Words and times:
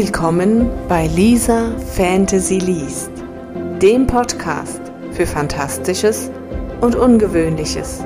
Willkommen 0.00 0.70
bei 0.86 1.08
Lisa 1.08 1.76
Fantasy 1.76 2.58
Liest, 2.58 3.10
dem 3.82 4.06
Podcast 4.06 4.80
für 5.10 5.26
Fantastisches 5.26 6.30
und 6.80 6.94
Ungewöhnliches. 6.94 8.04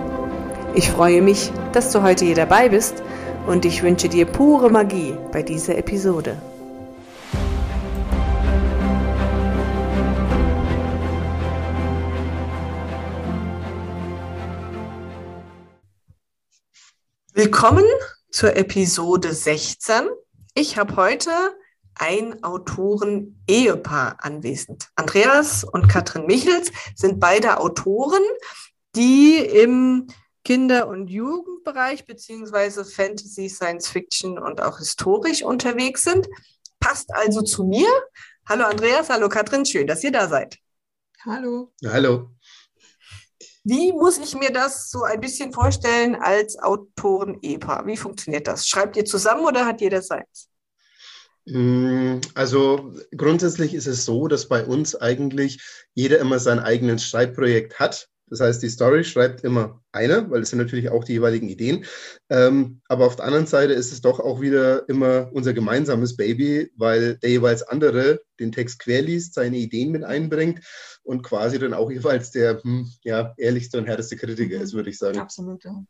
Ich 0.74 0.90
freue 0.90 1.20
mich, 1.20 1.52
dass 1.74 1.92
du 1.92 2.02
heute 2.02 2.24
hier 2.24 2.34
dabei 2.34 2.70
bist 2.70 3.02
und 3.46 3.66
ich 3.66 3.82
wünsche 3.82 4.08
dir 4.08 4.24
pure 4.24 4.70
Magie 4.70 5.14
bei 5.32 5.42
dieser 5.42 5.76
Episode. 5.76 6.40
Willkommen 17.34 17.84
zur 18.30 18.56
Episode 18.56 19.34
16. 19.34 20.08
Ich 20.54 20.78
habe 20.78 20.96
heute 20.96 21.30
ein 21.94 22.42
Autoren-Ehepaar 22.42 24.16
anwesend. 24.18 24.88
Andreas 24.96 25.64
und 25.64 25.88
Katrin 25.88 26.26
Michels 26.26 26.70
sind 26.94 27.20
beide 27.20 27.60
Autoren, 27.60 28.22
die 28.96 29.36
im 29.38 30.06
Kinder- 30.44 30.88
und 30.88 31.08
Jugendbereich 31.08 32.04
beziehungsweise 32.04 32.84
Fantasy, 32.84 33.48
Science 33.48 33.88
Fiction 33.88 34.38
und 34.38 34.60
auch 34.60 34.78
historisch 34.78 35.42
unterwegs 35.42 36.02
sind. 36.02 36.28
Passt 36.80 37.14
also 37.14 37.42
zu 37.42 37.64
mir. 37.64 37.88
Hallo 38.48 38.64
Andreas, 38.64 39.08
hallo 39.08 39.28
Katrin, 39.28 39.64
schön, 39.64 39.86
dass 39.86 40.02
ihr 40.02 40.10
da 40.10 40.28
seid. 40.28 40.58
Hallo. 41.24 41.72
hallo. 41.86 42.30
Wie 43.64 43.92
muss 43.92 44.18
ich 44.18 44.34
mir 44.34 44.50
das 44.50 44.90
so 44.90 45.04
ein 45.04 45.20
bisschen 45.20 45.52
vorstellen 45.52 46.16
als 46.16 46.58
Autoren-Ehepaar? 46.58 47.86
Wie 47.86 47.96
funktioniert 47.96 48.48
das? 48.48 48.66
Schreibt 48.66 48.96
ihr 48.96 49.04
zusammen 49.04 49.44
oder 49.44 49.64
hat 49.64 49.80
jeder 49.80 50.02
seins? 50.02 50.48
Mm, 51.46 52.20
also 52.34 52.94
grundsätzlich 53.16 53.74
ist 53.74 53.86
es 53.86 54.04
so, 54.04 54.28
dass 54.28 54.48
bei 54.48 54.64
uns 54.64 54.94
eigentlich 54.94 55.62
jeder 55.94 56.18
immer 56.18 56.38
sein 56.38 56.60
eigenes 56.60 57.04
Schreibprojekt 57.04 57.80
hat. 57.80 58.08
Das 58.28 58.40
heißt, 58.40 58.62
die 58.62 58.70
Story 58.70 59.04
schreibt 59.04 59.44
immer 59.44 59.82
einer, 59.92 60.30
weil 60.30 60.40
es 60.40 60.48
sind 60.48 60.58
natürlich 60.58 60.88
auch 60.88 61.04
die 61.04 61.12
jeweiligen 61.12 61.50
Ideen. 61.50 61.84
Ähm, 62.30 62.80
aber 62.88 63.06
auf 63.06 63.16
der 63.16 63.26
anderen 63.26 63.46
Seite 63.46 63.74
ist 63.74 63.92
es 63.92 64.00
doch 64.00 64.20
auch 64.20 64.40
wieder 64.40 64.88
immer 64.88 65.28
unser 65.34 65.52
gemeinsames 65.52 66.16
Baby, 66.16 66.72
weil 66.76 67.18
der 67.18 67.28
jeweils 67.28 67.62
andere 67.62 68.22
den 68.40 68.50
Text 68.50 68.78
querliest, 68.78 69.34
seine 69.34 69.58
Ideen 69.58 69.90
mit 69.90 70.02
einbringt 70.02 70.64
und 71.02 71.22
quasi 71.22 71.58
dann 71.58 71.74
auch 71.74 71.90
jeweils 71.90 72.30
der 72.30 72.62
hm, 72.62 72.90
ja, 73.02 73.34
ehrlichste 73.36 73.76
und 73.76 73.86
härteste 73.86 74.16
Kritiker 74.16 74.62
ist, 74.62 74.72
würde 74.72 74.88
ich 74.88 74.96
sagen. 74.96 75.18
Absolut, 75.18 75.62
ja. 75.64 75.84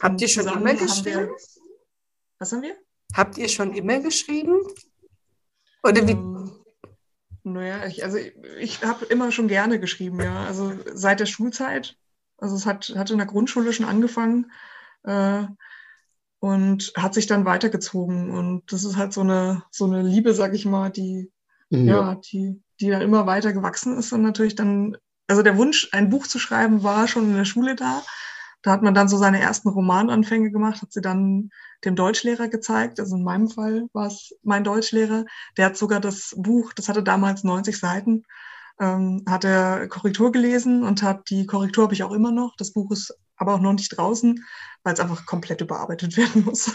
Habt 0.00 0.22
ihr 0.22 0.28
schon 0.28 0.48
immer 0.48 0.74
geschrieben? 0.74 1.28
Was 2.38 2.52
haben 2.52 2.62
wir? 2.62 2.78
Habt 3.14 3.38
ihr 3.38 3.48
schon 3.48 3.74
immer 3.74 4.00
geschrieben? 4.00 4.60
Oder 5.82 6.06
wie? 6.06 6.12
Ähm, 6.12 6.52
naja, 7.42 7.86
ich, 7.86 8.04
also 8.04 8.18
ich, 8.18 8.34
ich 8.58 8.82
habe 8.84 9.04
immer 9.06 9.32
schon 9.32 9.48
gerne 9.48 9.80
geschrieben, 9.80 10.20
ja. 10.20 10.44
Also 10.44 10.72
seit 10.92 11.20
der 11.20 11.26
Schulzeit. 11.26 11.96
Also 12.38 12.56
es 12.56 12.66
hat, 12.66 12.92
hat 12.96 13.10
in 13.10 13.18
der 13.18 13.26
Grundschule 13.26 13.72
schon 13.72 13.86
angefangen 13.86 14.50
äh, 15.04 15.44
und 16.38 16.92
hat 16.96 17.14
sich 17.14 17.26
dann 17.26 17.44
weitergezogen. 17.44 18.30
Und 18.30 18.72
das 18.72 18.84
ist 18.84 18.96
halt 18.96 19.12
so 19.12 19.20
eine, 19.20 19.62
so 19.70 19.84
eine 19.84 20.02
Liebe, 20.02 20.34
sag 20.34 20.54
ich 20.54 20.64
mal, 20.64 20.90
die, 20.90 21.30
ja, 21.68 21.80
ja 21.80 22.14
die, 22.14 22.62
die 22.80 22.90
dann 22.90 23.02
immer 23.02 23.26
weiter 23.26 23.52
gewachsen 23.52 23.96
ist 23.98 24.12
und 24.12 24.22
natürlich 24.22 24.54
dann, 24.54 24.96
also 25.26 25.42
der 25.42 25.56
Wunsch, 25.56 25.88
ein 25.92 26.10
Buch 26.10 26.26
zu 26.26 26.38
schreiben, 26.38 26.82
war 26.82 27.08
schon 27.08 27.24
in 27.24 27.36
der 27.36 27.44
Schule 27.44 27.74
da. 27.74 28.02
Da 28.62 28.72
hat 28.72 28.82
man 28.82 28.94
dann 28.94 29.08
so 29.08 29.16
seine 29.16 29.40
ersten 29.40 29.68
Romananfänge 29.68 30.50
gemacht, 30.50 30.82
hat 30.82 30.92
sie 30.92 31.00
dann 31.00 31.50
dem 31.84 31.96
Deutschlehrer 31.96 32.48
gezeigt. 32.48 33.00
Also 33.00 33.16
in 33.16 33.24
meinem 33.24 33.48
Fall 33.48 33.88
war 33.92 34.06
es 34.08 34.34
mein 34.42 34.64
Deutschlehrer. 34.64 35.24
Der 35.56 35.66
hat 35.66 35.76
sogar 35.76 36.00
das 36.00 36.34
Buch, 36.36 36.72
das 36.74 36.88
hatte 36.88 37.02
damals 37.02 37.42
90 37.42 37.78
Seiten, 37.78 38.24
ähm, 38.78 39.24
hat 39.26 39.44
er 39.44 39.88
Korrektur 39.88 40.32
gelesen 40.32 40.84
und 40.84 41.02
hat 41.02 41.30
die 41.30 41.46
Korrektur 41.46 41.84
habe 41.84 41.94
ich 41.94 42.02
auch 42.02 42.12
immer 42.12 42.32
noch. 42.32 42.54
Das 42.56 42.72
Buch 42.72 42.90
ist 42.90 43.14
aber 43.36 43.54
auch 43.54 43.60
noch 43.60 43.72
nicht 43.72 43.96
draußen, 43.96 44.44
weil 44.82 44.94
es 44.94 45.00
einfach 45.00 45.24
komplett 45.26 45.62
überarbeitet 45.62 46.16
werden 46.18 46.44
muss. 46.44 46.72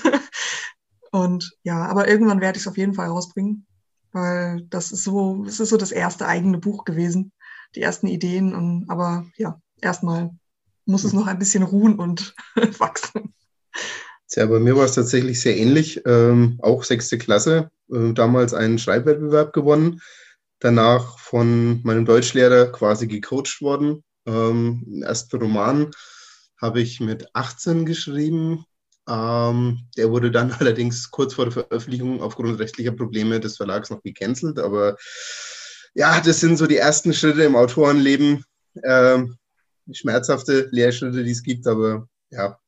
und 1.12 1.52
ja, 1.63 1.85
aber 1.85 2.07
irgendwann 2.07 2.41
werde 2.41 2.57
ich 2.57 2.63
es 2.63 2.67
auf 2.67 2.78
jeden 2.78 2.96
Fall 2.96 3.07
rausbringen, 3.09 3.67
weil 4.12 4.63
das 4.69 4.91
ist 4.91 5.03
so, 5.03 5.44
es 5.46 5.59
ist 5.59 5.69
so 5.69 5.78
das 5.78 5.91
erste 5.91 6.28
eigene 6.28 6.57
Buch 6.57 6.84
gewesen, 6.84 7.31
die 7.75 7.81
ersten 7.81 8.07
Ideen. 8.07 8.56
Und, 8.56 8.90
aber 8.90 9.25
ja, 9.38 9.62
erstmal 9.81 10.31
muss 10.85 11.03
es 11.03 11.13
noch 11.13 11.28
ein 11.28 11.40
bisschen 11.40 11.63
ruhen 11.63 11.96
und 12.00 12.35
wachsen. 12.79 13.34
Ja, 14.35 14.46
bei 14.47 14.59
mir 14.59 14.75
war 14.75 14.85
es 14.85 14.94
tatsächlich 14.94 15.40
sehr 15.40 15.56
ähnlich. 15.56 16.01
Ähm, 16.06 16.59
auch 16.62 16.84
sechste 16.84 17.18
Klasse, 17.18 17.72
äh, 17.91 18.12
damals 18.13 18.53
einen 18.53 18.79
Schreibwettbewerb 18.79 19.53
gewonnen. 19.53 20.01
Danach 20.59 21.19
von 21.19 21.81
meinem 21.84 22.06
Deutschlehrer 22.06 22.72
quasi 22.72 23.07
gecoacht 23.07 23.62
worden. 23.62 24.03
Ähm, 24.25 25.03
ersten 25.06 25.38
Roman 25.38 25.91
habe 26.59 26.81
ich 26.81 27.00
mit 27.00 27.28
18 27.34 27.85
geschrieben. 27.85 28.66
Ähm, 29.07 29.88
der 29.96 30.09
wurde 30.09 30.31
dann 30.31 30.52
allerdings 30.59 31.12
kurz 31.12 31.34
vor 31.35 31.46
der 31.46 31.53
Veröffentlichung 31.53 32.22
aufgrund 32.22 32.59
rechtlicher 32.59 32.91
Probleme 32.91 33.40
des 33.40 33.57
Verlags 33.57 33.90
noch 33.90 34.02
gecancelt. 34.03 34.59
Aber 34.59 34.97
ja, 35.94 36.19
das 36.19 36.41
sind 36.41 36.57
so 36.57 36.67
die 36.67 36.78
ersten 36.78 37.13
Schritte 37.13 37.44
im 37.44 37.56
Autorenleben. 37.56 38.44
Ähm, 38.84 39.38
schmerzhafte 39.91 40.68
Lehrschritte, 40.72 41.23
die 41.23 41.31
es 41.31 41.44
gibt, 41.44 41.68
aber 41.68 42.07
ja. 42.29 42.59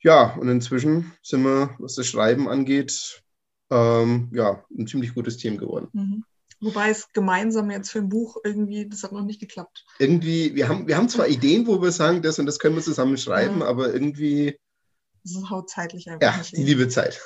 Ja, 0.00 0.34
und 0.34 0.48
inzwischen 0.48 1.12
sind 1.22 1.42
wir, 1.44 1.74
was 1.78 1.94
das 1.94 2.06
Schreiben 2.06 2.48
angeht, 2.48 3.22
ähm, 3.70 4.30
ja, 4.32 4.64
ein 4.76 4.86
ziemlich 4.86 5.14
gutes 5.14 5.38
Team 5.38 5.56
geworden. 5.56 5.88
Mhm. 5.92 6.24
Wobei 6.60 6.90
es 6.90 7.12
gemeinsam 7.12 7.70
jetzt 7.70 7.90
für 7.90 7.98
ein 7.98 8.08
Buch 8.08 8.36
irgendwie, 8.44 8.88
das 8.88 9.02
hat 9.02 9.12
noch 9.12 9.24
nicht 9.24 9.40
geklappt. 9.40 9.84
Irgendwie, 9.98 10.54
wir 10.54 10.68
haben, 10.68 10.86
wir 10.86 10.96
haben 10.96 11.08
zwar 11.08 11.28
Ideen, 11.28 11.66
wo 11.66 11.82
wir 11.82 11.92
sagen, 11.92 12.22
das 12.22 12.38
und 12.38 12.46
das 12.46 12.58
können 12.58 12.76
wir 12.76 12.82
zusammen 12.82 13.18
schreiben, 13.18 13.60
ja. 13.60 13.66
aber 13.66 13.92
irgendwie. 13.92 14.58
Das 15.24 15.50
haut 15.50 15.68
zeitlich 15.68 16.08
einfach. 16.08 16.36
Ja, 16.36 16.42
die 16.52 16.62
liebe 16.62 16.88
Zeit. 16.88 17.20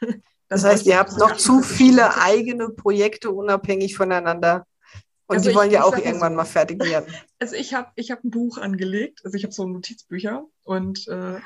Das 0.50 0.64
heißt, 0.64 0.86
ihr 0.86 0.98
habt 0.98 1.14
noch 1.18 1.36
zu 1.36 1.60
viele 1.60 2.16
eigene 2.16 2.70
Projekte 2.70 3.30
unabhängig 3.30 3.94
voneinander. 3.94 4.66
Und 5.28 5.36
also 5.36 5.50
die 5.50 5.54
wollen 5.56 5.70
ja 5.70 5.84
auch 5.84 5.96
irgendwann 5.96 6.32
so, 6.32 6.36
mal 6.36 6.44
fertig 6.44 6.82
werden. 6.82 7.14
Also 7.38 7.54
ich 7.54 7.74
habe 7.74 7.92
ich 7.94 8.10
hab 8.10 8.24
ein 8.24 8.30
Buch 8.30 8.58
angelegt, 8.58 9.20
also 9.24 9.36
ich 9.36 9.44
habe 9.44 9.54
so 9.54 9.64
Notizbücher 9.66 10.44
und 10.64 11.06
äh, 11.06 11.38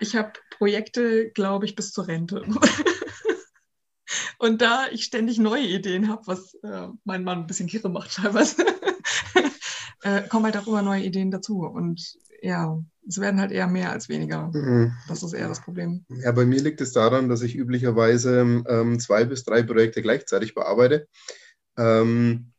ich 0.00 0.16
habe 0.16 0.32
Projekte, 0.50 1.30
glaube 1.30 1.66
ich, 1.66 1.74
bis 1.74 1.92
zur 1.92 2.06
Rente. 2.06 2.42
und 4.38 4.62
da 4.62 4.86
ich 4.90 5.04
ständig 5.04 5.38
neue 5.38 5.66
Ideen 5.66 6.08
habe, 6.08 6.22
was 6.26 6.54
äh, 6.62 6.88
mein 7.04 7.24
Mann 7.24 7.40
ein 7.40 7.46
bisschen 7.46 7.66
kirre 7.66 7.90
macht 7.90 8.14
teilweise, 8.14 8.64
äh, 10.02 10.22
kommen 10.28 10.46
halt 10.46 10.56
auch 10.56 10.68
immer 10.68 10.82
neue 10.82 11.02
Ideen 11.02 11.32
dazu. 11.32 11.58
Und 11.62 12.16
ja, 12.40 12.80
es 13.06 13.20
werden 13.20 13.40
halt 13.40 13.50
eher 13.50 13.66
mehr 13.66 13.90
als 13.90 14.08
weniger. 14.08 14.50
Mhm. 14.54 14.92
Das 15.08 15.24
ist 15.24 15.32
eher 15.32 15.48
das 15.48 15.60
Problem. 15.60 16.06
Ja, 16.08 16.30
bei 16.32 16.46
mir 16.46 16.62
liegt 16.62 16.80
es 16.80 16.92
daran, 16.92 17.28
dass 17.28 17.42
ich 17.42 17.56
üblicherweise 17.56 18.62
ähm, 18.66 19.00
zwei 19.00 19.24
bis 19.24 19.44
drei 19.44 19.62
Projekte 19.62 20.02
gleichzeitig 20.02 20.54
bearbeite. 20.54 21.08
Ähm, 21.76 22.52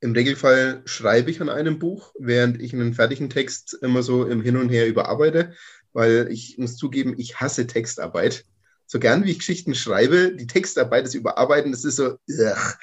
im 0.00 0.12
Regelfall 0.12 0.82
schreibe 0.86 1.30
ich 1.30 1.40
an 1.40 1.48
einem 1.48 1.78
Buch, 1.78 2.14
während 2.18 2.60
ich 2.60 2.72
einen 2.72 2.94
fertigen 2.94 3.30
Text 3.30 3.78
immer 3.82 4.02
so 4.02 4.26
im 4.26 4.40
Hin 4.40 4.56
und 4.56 4.70
Her 4.70 4.88
überarbeite, 4.88 5.52
weil 5.92 6.28
ich 6.30 6.56
muss 6.58 6.76
zugeben, 6.76 7.14
ich 7.18 7.40
hasse 7.40 7.66
Textarbeit. 7.66 8.44
So 8.86 8.98
gern 8.98 9.24
wie 9.24 9.32
ich 9.32 9.38
Geschichten 9.38 9.74
schreibe, 9.74 10.34
die 10.34 10.46
Textarbeit, 10.46 11.04
das 11.04 11.14
Überarbeiten, 11.14 11.70
das 11.70 11.84
ist 11.84 11.96
so. 11.96 12.16
Ugh. 12.28 12.74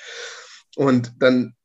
Und 0.76 1.14
dann 1.20 1.56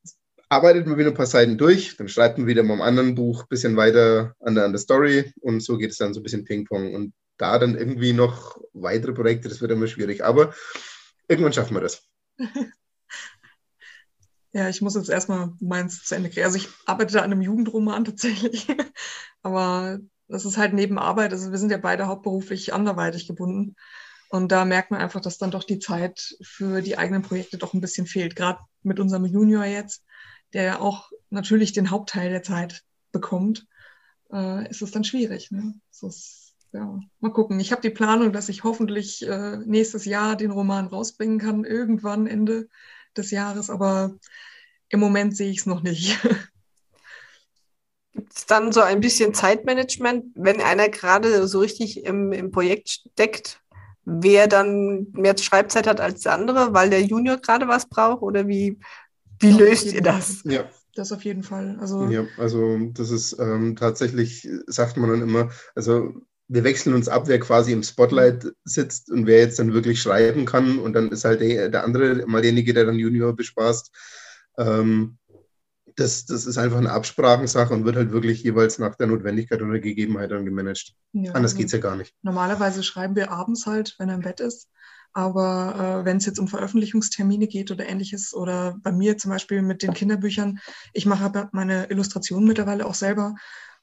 arbeitet 0.49 0.87
man 0.87 0.99
wieder 0.99 1.09
ein 1.09 1.15
paar 1.15 1.27
Seiten 1.27 1.59
durch, 1.59 1.97
dann 1.97 2.09
schreibt 2.09 2.39
man 2.39 2.47
wieder 2.47 2.63
mal 2.63 2.75
im 2.75 2.83
anderen 2.83 3.15
Buch 3.15 3.43
ein 3.43 3.49
bisschen 3.49 3.77
weiter 3.77 4.35
an 4.41 4.55
der, 4.55 4.65
an 4.65 4.73
der 4.73 4.81
Story 4.81 5.33
und 5.41 5.63
so 5.63 5.77
geht 5.77 5.91
es 5.91 5.99
dann 5.99 6.15
so 6.15 6.21
ein 6.21 6.23
bisschen 6.23 6.45
Ping-Pong. 6.45 6.95
Und 6.95 7.15
da 7.39 7.59
dann 7.59 7.77
irgendwie 7.77 8.13
noch 8.13 8.61
weitere 8.73 9.13
Projekte, 9.13 9.49
das 9.49 9.61
wird 9.61 9.73
immer 9.73 9.87
schwierig. 9.87 10.25
Aber 10.25 10.55
irgendwann 11.29 11.53
schaffen 11.53 11.75
wir 11.75 11.81
das. 11.81 12.03
Ja, 14.53 14.69
ich 14.69 14.83
muss 14.83 14.95
jetzt 14.95 15.09
erstmal 15.09 15.53
meins 15.61 16.05
zu 16.05 16.15
Ende 16.15 16.29
kriegen. 16.29 16.45
Also 16.45 16.59
ich 16.59 16.69
arbeite 16.85 17.15
da 17.15 17.21
an 17.21 17.33
einem 17.33 17.41
Jugendroman 17.41 18.05
tatsächlich. 18.05 18.67
Aber 19.43 19.99
das 20.29 20.45
ist 20.45 20.59
halt 20.59 20.75
neben 20.75 20.99
Arbeit. 20.99 21.33
Also 21.33 21.51
wir 21.51 21.59
sind 21.59 21.71
ja 21.71 21.79
beide 21.79 22.07
hauptberuflich 22.07 22.75
anderweitig 22.75 23.27
gebunden. 23.27 23.77
Und 24.29 24.53
da 24.53 24.65
merkt 24.65 24.91
man 24.91 25.01
einfach, 25.01 25.21
dass 25.21 25.39
dann 25.39 25.51
doch 25.51 25.65
die 25.65 25.79
Zeit 25.79 26.37
für 26.43 26.83
die 26.83 26.99
eigenen 26.99 27.23
Projekte 27.23 27.59
doch 27.59 27.75
ein 27.75 27.81
bisschen 27.81 28.07
fehlt. 28.07 28.37
Gerade 28.37 28.61
mit 28.83 29.01
unserem 29.01 29.27
Junior 29.27 29.65
jetzt, 29.65 30.05
der 30.53 30.63
ja 30.63 30.81
auch 30.81 31.11
natürlich 31.31 31.73
den 31.73 31.91
Hauptteil 31.91 32.31
der 32.31 32.43
Zeit 32.43 32.83
bekommt, 33.11 33.67
äh, 34.33 34.69
ist 34.71 34.83
es 34.83 34.91
dann 34.91 35.05
schwierig. 35.05 35.51
Ne? 35.51 35.75
Ist, 35.91 36.55
ja, 36.73 36.99
mal 37.21 37.33
gucken. 37.33 37.61
Ich 37.61 37.73
habe 37.73 37.83
die 37.83 37.91
Planung, 37.91 38.33
dass 38.33 38.49
ich 38.49 38.65
hoffentlich 38.65 39.27
äh, 39.27 39.59
nächstes 39.59 40.07
Jahr 40.07 40.37
den 40.37 40.51
Roman 40.51 40.87
rausbringen 40.87 41.39
kann, 41.39 41.65
irgendwann 41.65 42.27
Ende 42.27 42.69
des 43.17 43.31
Jahres, 43.31 43.71
aber 43.71 44.15
im 44.89 45.01
Moment 45.01 45.37
sehe 45.37 45.51
ich 45.51 45.61
es 45.61 45.67
noch 45.67 45.83
nicht. 45.83 46.19
Gibt 48.13 48.37
es 48.37 48.47
dann 48.47 48.73
so 48.73 48.81
ein 48.81 49.01
bisschen 49.01 49.33
Zeitmanagement, 49.33 50.27
wenn 50.35 50.61
einer 50.61 50.89
gerade 50.89 51.47
so 51.49 51.61
richtig 51.61 52.05
im, 52.05 52.33
im 52.33 52.51
Projekt 52.51 52.89
steckt? 52.91 53.63
wer 54.05 54.49
dann 54.49 55.07
mehr 55.13 55.37
Schreibzeit 55.37 55.87
hat 55.87 56.01
als 56.01 56.23
der 56.23 56.35
andere, 56.35 56.75
weil 56.75 56.91
der 56.91 57.03
Junior 57.03 57.37
gerade 57.37 57.69
was 57.69 57.89
braucht? 57.89 58.23
Oder 58.23 58.49
wie, 58.49 58.79
wie 59.41 59.53
löst 59.53 59.93
ihr 59.93 60.03
das? 60.03 60.43
Ja. 60.45 60.65
Das 60.95 61.11
auf 61.11 61.25
jeden 61.25 61.43
Fall. 61.43 61.79
Also, 61.81 62.07
ja, 62.09 62.27
also 62.37 62.79
das 62.93 63.11
ist 63.11 63.39
ähm, 63.39 63.77
tatsächlich, 63.77 64.47
sagt 64.67 64.99
man 64.99 65.09
dann 65.09 65.23
immer, 65.23 65.49
also 65.75 66.13
wir 66.53 66.65
wechseln 66.65 66.95
uns 66.95 67.09
ab, 67.09 67.29
wer 67.29 67.41
quasi 67.41 67.73
im 67.73 67.83
Spotlight 67.83 68.53
sitzt 68.65 69.11
und 69.11 69.27
wer 69.27 69.39
jetzt 69.39 69.59
dann 69.59 69.73
wirklich 69.73 70.03
schreiben 70.03 70.45
kann. 70.45 70.79
Und 70.79 70.93
dann 70.93 71.11
ist 71.11 71.25
halt 71.25 71.41
der, 71.41 71.71
der 71.71 71.83
andere 71.83 72.27
mal 72.27 72.43
derjenige, 72.43 72.75
der 72.75 72.85
dann 72.85 72.99
Junior 72.99 73.35
bespaßt. 73.35 73.91
Ähm, 74.59 75.17
das, 75.97 76.27
das 76.27 76.45
ist 76.45 76.59
einfach 76.59 76.77
eine 76.77 76.93
Absprachensache 76.93 77.73
und 77.73 77.87
wird 77.87 77.97
halt 77.97 78.13
wirklich 78.13 78.43
jeweils 78.43 78.79
nach 78.79 78.97
der 78.97 79.07
Notwendigkeit 79.07 79.63
oder 79.63 79.79
Gegebenheit 79.79 80.31
dann 80.31 80.45
gemanagt. 80.45 80.93
Ja, 81.13 81.33
Anders 81.33 81.55
geht 81.55 81.67
es 81.67 81.73
ja 81.73 81.79
gar 81.79 81.97
nicht. 81.97 82.15
Normalerweise 82.23 82.83
schreiben 82.83 83.17
wir 83.17 83.31
abends 83.31 83.67
halt, 83.67 83.95
wenn 83.99 84.11
er 84.11 84.17
im 84.17 84.23
Bett 84.23 84.41
ist. 84.41 84.69
Aber 85.15 86.01
äh, 86.03 86.05
wenn 86.05 86.19
es 86.19 86.27
jetzt 86.27 86.39
um 86.39 86.49
Veröffentlichungstermine 86.49 87.47
geht 87.47 87.71
oder 87.71 87.87
ähnliches, 87.87 88.35
oder 88.35 88.77
bei 88.83 88.93
mir 88.93 89.17
zum 89.17 89.31
Beispiel 89.31 89.63
mit 89.63 89.83
den 89.83 89.95
Kinderbüchern, 89.95 90.59
ich 90.93 91.07
mache 91.07 91.49
meine 91.53 91.91
Illustrationen 91.91 92.47
mittlerweile 92.47 92.87
auch 92.87 92.95
selber. 92.95 93.35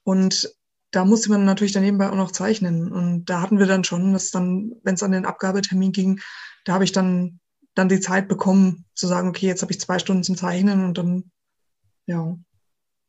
Und 0.03 0.51
da 0.91 1.05
musste 1.05 1.29
man 1.29 1.45
natürlich 1.45 1.73
dann 1.73 1.83
nebenbei 1.83 2.09
auch 2.09 2.15
noch 2.15 2.31
zeichnen. 2.31 2.91
Und 2.91 3.25
da 3.25 3.41
hatten 3.41 3.59
wir 3.59 3.67
dann 3.67 3.83
schon, 3.83 4.13
dass 4.13 4.31
dann, 4.31 4.73
wenn 4.83 4.95
es 4.95 5.03
an 5.03 5.11
den 5.11 5.25
Abgabetermin 5.25 5.91
ging, 5.91 6.19
da 6.65 6.73
habe 6.73 6.83
ich 6.83 6.91
dann, 6.91 7.39
dann 7.75 7.89
die 7.89 7.99
Zeit 7.99 8.27
bekommen, 8.27 8.85
zu 8.95 9.07
sagen, 9.07 9.29
okay, 9.29 9.47
jetzt 9.47 9.61
habe 9.61 9.71
ich 9.71 9.79
zwei 9.79 9.99
Stunden 9.99 10.23
zum 10.23 10.35
Zeichnen 10.35 10.83
und 10.83 10.97
dann, 10.97 11.31
ja, 12.07 12.35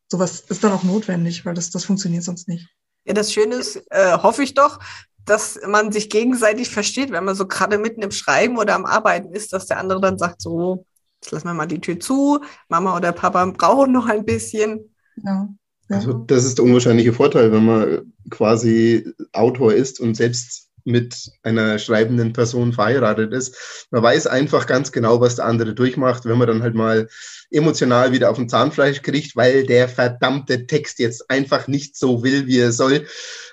sowas 0.08 0.40
ist 0.40 0.62
dann 0.62 0.72
auch 0.72 0.82
notwendig, 0.82 1.46
weil 1.46 1.54
das, 1.54 1.70
das 1.70 1.84
funktioniert 1.84 2.22
sonst 2.22 2.48
nicht. 2.48 2.68
Ja, 3.04 3.14
das 3.14 3.32
Schöne 3.32 3.56
ist, 3.56 3.76
äh, 3.90 4.18
hoffe 4.18 4.42
ich 4.42 4.54
doch, 4.54 4.78
dass 5.24 5.58
man 5.66 5.92
sich 5.92 6.10
gegenseitig 6.10 6.70
versteht, 6.70 7.10
wenn 7.10 7.24
man 7.24 7.34
so 7.34 7.46
gerade 7.46 7.78
mitten 7.78 8.02
im 8.02 8.10
Schreiben 8.10 8.58
oder 8.58 8.74
am 8.74 8.84
Arbeiten 8.84 9.32
ist, 9.32 9.52
dass 9.52 9.66
der 9.66 9.78
andere 9.78 10.00
dann 10.00 10.18
sagt, 10.18 10.42
so, 10.42 10.84
jetzt 11.20 11.30
lassen 11.30 11.46
wir 11.46 11.54
mal 11.54 11.66
die 11.66 11.80
Tür 11.80 11.98
zu, 12.00 12.40
Mama 12.68 12.96
oder 12.96 13.12
Papa 13.12 13.44
brauchen 13.46 13.92
noch 13.92 14.06
ein 14.06 14.24
bisschen. 14.24 14.94
Ja. 15.16 15.48
Also 15.90 16.12
das 16.12 16.44
ist 16.44 16.58
der 16.58 16.64
unwahrscheinliche 16.64 17.12
Vorteil, 17.12 17.52
wenn 17.52 17.64
man 17.64 18.12
quasi 18.30 19.12
Autor 19.32 19.74
ist 19.74 19.98
und 19.98 20.14
selbst 20.14 20.70
mit 20.84 21.30
einer 21.42 21.78
schreibenden 21.78 22.32
Person 22.32 22.72
verheiratet 22.72 23.32
ist. 23.32 23.86
Man 23.90 24.02
weiß 24.02 24.26
einfach 24.26 24.66
ganz 24.66 24.92
genau, 24.92 25.20
was 25.20 25.36
der 25.36 25.46
andere 25.46 25.74
durchmacht, 25.74 26.24
wenn 26.24 26.38
man 26.38 26.48
dann 26.48 26.62
halt 26.62 26.74
mal 26.74 27.08
emotional 27.50 28.12
wieder 28.12 28.30
auf 28.30 28.36
dem 28.36 28.48
Zahnfleisch 28.48 29.02
kriegt, 29.02 29.36
weil 29.36 29.66
der 29.66 29.88
verdammte 29.88 30.66
Text 30.66 30.98
jetzt 30.98 31.28
einfach 31.30 31.68
nicht 31.68 31.96
so 31.96 32.22
will, 32.22 32.46
wie 32.46 32.58
er 32.58 32.72
soll. 32.72 33.06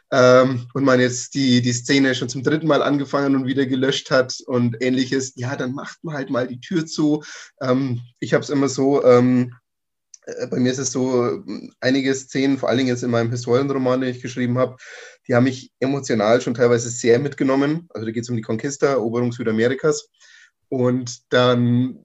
Ähm, 0.10 0.68
und 0.74 0.86
man 0.86 1.02
jetzt 1.02 1.34
die, 1.34 1.62
die 1.62 1.74
Szene 1.74 2.16
schon 2.16 2.30
zum 2.30 2.44
dritten 2.44 2.68
Mal 2.68 2.82
angefangen 2.82 3.36
und 3.36 3.46
wieder 3.46 3.66
gelöscht 3.66 4.10
hat 4.10 4.38
und 4.46 4.78
ähnliches, 4.80 5.34
ja, 5.36 5.56
dann 5.58 5.74
macht 5.74 5.98
man 6.04 6.16
halt 6.16 6.30
mal 6.30 6.48
die 6.48 6.62
Tür 6.62 6.86
zu. 6.86 7.24
Ähm, 7.62 8.02
ich 8.20 8.34
habe 8.34 8.44
es 8.44 8.50
immer 8.50 8.70
so, 8.70 9.04
ähm, 9.04 9.52
äh, 9.52 9.67
bei 10.50 10.60
mir 10.60 10.72
ist 10.72 10.78
es 10.78 10.92
so, 10.92 11.44
einige 11.80 12.14
Szenen, 12.14 12.58
vor 12.58 12.70
allen 12.70 12.80
Dingen 12.80 12.90
jetzt 12.90 13.04
in 13.04 13.12
meinem 13.12 13.32
Historienroman, 13.32 14.02
den 14.02 14.10
ich 14.10 14.22
geschrieben 14.22 14.58
habe, 14.58 14.78
die 15.28 15.36
haben 15.36 15.46
mich 15.46 15.72
emotional 15.80 16.42
schon 16.42 16.54
teilweise 16.54 16.90
sehr 16.90 17.20
mitgenommen. 17.20 17.88
Also 17.94 18.06
da 18.06 18.12
geht 18.12 18.24
es 18.24 18.30
um 18.30 18.36
die 18.36 18.42
Conquista, 18.42 18.88
Eroberung 18.88 19.32
Südamerikas. 19.32 20.10
Und 20.70 21.32
dann 21.32 22.00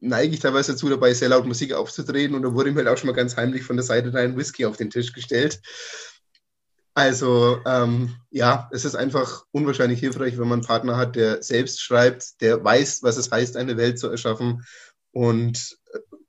neige 0.00 0.34
ich 0.34 0.40
teilweise 0.40 0.72
dazu, 0.72 0.88
dabei 0.88 1.12
sehr 1.12 1.28
laut 1.28 1.46
Musik 1.46 1.72
aufzutreten. 1.72 2.36
Und 2.36 2.42
da 2.42 2.54
wurde 2.54 2.70
mir 2.70 2.78
halt 2.78 2.88
auch 2.88 2.98
schon 2.98 3.08
mal 3.08 3.16
ganz 3.16 3.36
heimlich 3.36 3.64
von 3.64 3.76
der 3.76 3.84
Seite 3.84 4.10
da 4.10 4.20
ein 4.20 4.36
Whisky 4.36 4.64
auf 4.64 4.76
den 4.76 4.90
Tisch 4.90 5.12
gestellt. 5.12 5.60
Also 6.94 7.60
ähm, 7.66 8.14
ja, 8.30 8.70
es 8.72 8.84
ist 8.84 8.94
einfach 8.94 9.44
unwahrscheinlich 9.50 10.00
hilfreich, 10.00 10.38
wenn 10.38 10.48
man 10.48 10.60
einen 10.60 10.66
Partner 10.66 10.96
hat, 10.96 11.14
der 11.14 11.42
selbst 11.42 11.82
schreibt, 11.82 12.40
der 12.40 12.62
weiß, 12.64 13.02
was 13.02 13.16
es 13.16 13.30
heißt, 13.30 13.56
eine 13.56 13.76
Welt 13.76 13.98
zu 13.98 14.08
erschaffen 14.08 14.64
und 15.10 15.76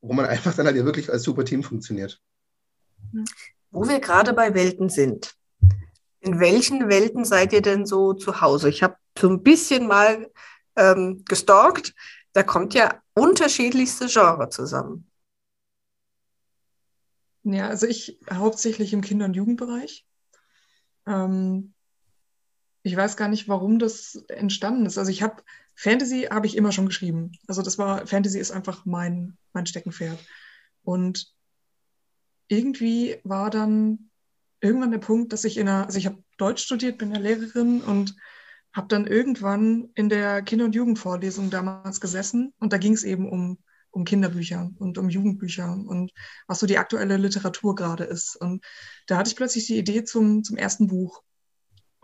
wo 0.07 0.13
man 0.13 0.25
einfach 0.27 0.55
dann 0.55 0.65
halt 0.65 0.75
ja 0.75 0.85
wirklich 0.85 1.11
als 1.11 1.23
super 1.23 1.45
Team 1.45 1.63
funktioniert. 1.63 2.21
Wo 3.71 3.87
wir 3.87 3.99
gerade 3.99 4.33
bei 4.33 4.53
Welten 4.53 4.89
sind. 4.89 5.35
In 6.19 6.39
welchen 6.39 6.89
Welten 6.89 7.25
seid 7.25 7.53
ihr 7.53 7.61
denn 7.61 7.85
so 7.85 8.13
zu 8.13 8.41
Hause? 8.41 8.69
Ich 8.69 8.83
habe 8.83 8.97
so 9.17 9.29
ein 9.29 9.43
bisschen 9.43 9.87
mal 9.87 10.29
ähm, 10.75 11.23
gestalkt. 11.25 11.93
Da 12.33 12.43
kommt 12.43 12.73
ja 12.73 13.01
unterschiedlichste 13.13 14.07
Genre 14.07 14.49
zusammen. 14.49 15.09
Ja, 17.43 17.69
also 17.69 17.87
ich 17.87 18.19
hauptsächlich 18.31 18.93
im 18.93 19.01
Kinder- 19.01 19.25
und 19.25 19.35
Jugendbereich. 19.35 20.05
Ähm, 21.05 21.73
ich 22.83 22.95
weiß 22.95 23.15
gar 23.15 23.27
nicht, 23.27 23.47
warum 23.47 23.79
das 23.79 24.15
entstanden 24.27 24.85
ist. 24.85 24.97
Also 24.97 25.11
ich 25.11 25.21
habe 25.21 25.43
Fantasy 25.77 26.23
habe 26.23 26.47
ich 26.47 26.57
immer 26.57 26.71
schon 26.71 26.87
geschrieben. 26.87 27.33
Also 27.47 27.61
das 27.61 27.77
war, 27.77 28.07
Fantasy 28.07 28.39
ist 28.39 28.51
einfach 28.51 28.85
mein, 28.85 29.37
mein 29.53 29.67
Steckenpferd. 29.67 30.17
Und 30.81 31.31
irgendwie 32.47 33.17
war 33.23 33.51
dann 33.51 34.09
irgendwann 34.59 34.91
der 34.91 34.97
Punkt, 34.97 35.33
dass 35.33 35.43
ich 35.43 35.57
in 35.57 35.69
einer, 35.69 35.85
also 35.85 35.99
ich 35.99 36.07
habe 36.07 36.23
Deutsch 36.37 36.63
studiert, 36.63 36.97
bin 36.97 37.13
ja 37.13 37.19
Lehrerin 37.19 37.81
und 37.81 38.15
habe 38.73 38.87
dann 38.87 39.05
irgendwann 39.05 39.89
in 39.93 40.09
der 40.09 40.41
Kinder- 40.41 40.65
und 40.65 40.73
Jugendvorlesung 40.75 41.51
damals 41.51 42.01
gesessen 42.01 42.53
und 42.59 42.73
da 42.73 42.77
ging 42.77 42.93
es 42.93 43.03
eben 43.03 43.29
um, 43.29 43.59
um 43.91 44.03
Kinderbücher 44.03 44.71
und 44.79 44.97
um 44.97 45.09
Jugendbücher 45.09 45.71
und 45.71 46.11
was 46.47 46.59
so 46.59 46.65
die 46.65 46.77
aktuelle 46.79 47.17
Literatur 47.17 47.75
gerade 47.75 48.03
ist. 48.03 48.35
Und 48.35 48.65
da 49.05 49.17
hatte 49.17 49.29
ich 49.29 49.35
plötzlich 49.35 49.67
die 49.67 49.77
Idee 49.77 50.03
zum, 50.03 50.43
zum 50.43 50.57
ersten 50.57 50.87
Buch. 50.87 51.21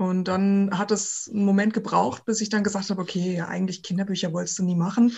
Und 0.03 0.27
dann 0.27 0.77
hat 0.77 0.91
es 0.91 1.29
einen 1.33 1.45
Moment 1.45 1.73
gebraucht, 1.73 2.25
bis 2.25 2.41
ich 2.41 2.50
dann 2.50 2.63
gesagt 2.63 2.89
habe, 2.89 3.01
okay, 3.01 3.35
ja, 3.38 3.47
eigentlich 3.47 3.83
Kinderbücher 3.83 4.33
wolltest 4.33 4.59
du 4.59 4.63
nie 4.63 4.75
machen. 4.75 5.15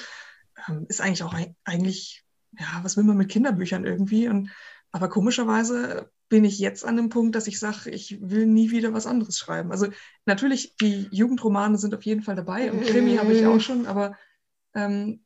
Ähm, 0.67 0.85
ist 0.89 1.01
eigentlich 1.01 1.23
auch 1.23 1.35
eigentlich, 1.63 2.23
ja, 2.57 2.79
was 2.83 2.95
will 2.95 3.03
man 3.03 3.17
mit 3.17 3.29
Kinderbüchern 3.29 3.85
irgendwie? 3.85 4.27
Und 4.27 4.51
aber 4.91 5.09
komischerweise 5.09 6.09
bin 6.29 6.45
ich 6.45 6.59
jetzt 6.59 6.85
an 6.85 6.95
dem 6.95 7.09
Punkt, 7.09 7.35
dass 7.35 7.47
ich 7.47 7.59
sage, 7.59 7.89
ich 7.89 8.17
will 8.21 8.45
nie 8.45 8.71
wieder 8.71 8.93
was 8.93 9.07
anderes 9.07 9.37
schreiben. 9.37 9.71
Also 9.71 9.87
natürlich, 10.25 10.75
die 10.77 11.07
Jugendromane 11.11 11.77
sind 11.77 11.93
auf 11.93 12.03
jeden 12.03 12.21
Fall 12.21 12.35
dabei 12.35 12.71
und 12.71 12.85
Krimi 12.85 13.17
habe 13.17 13.33
ich 13.33 13.45
auch 13.45 13.59
schon, 13.59 13.87
aber 13.87 14.15
ähm, 14.73 15.23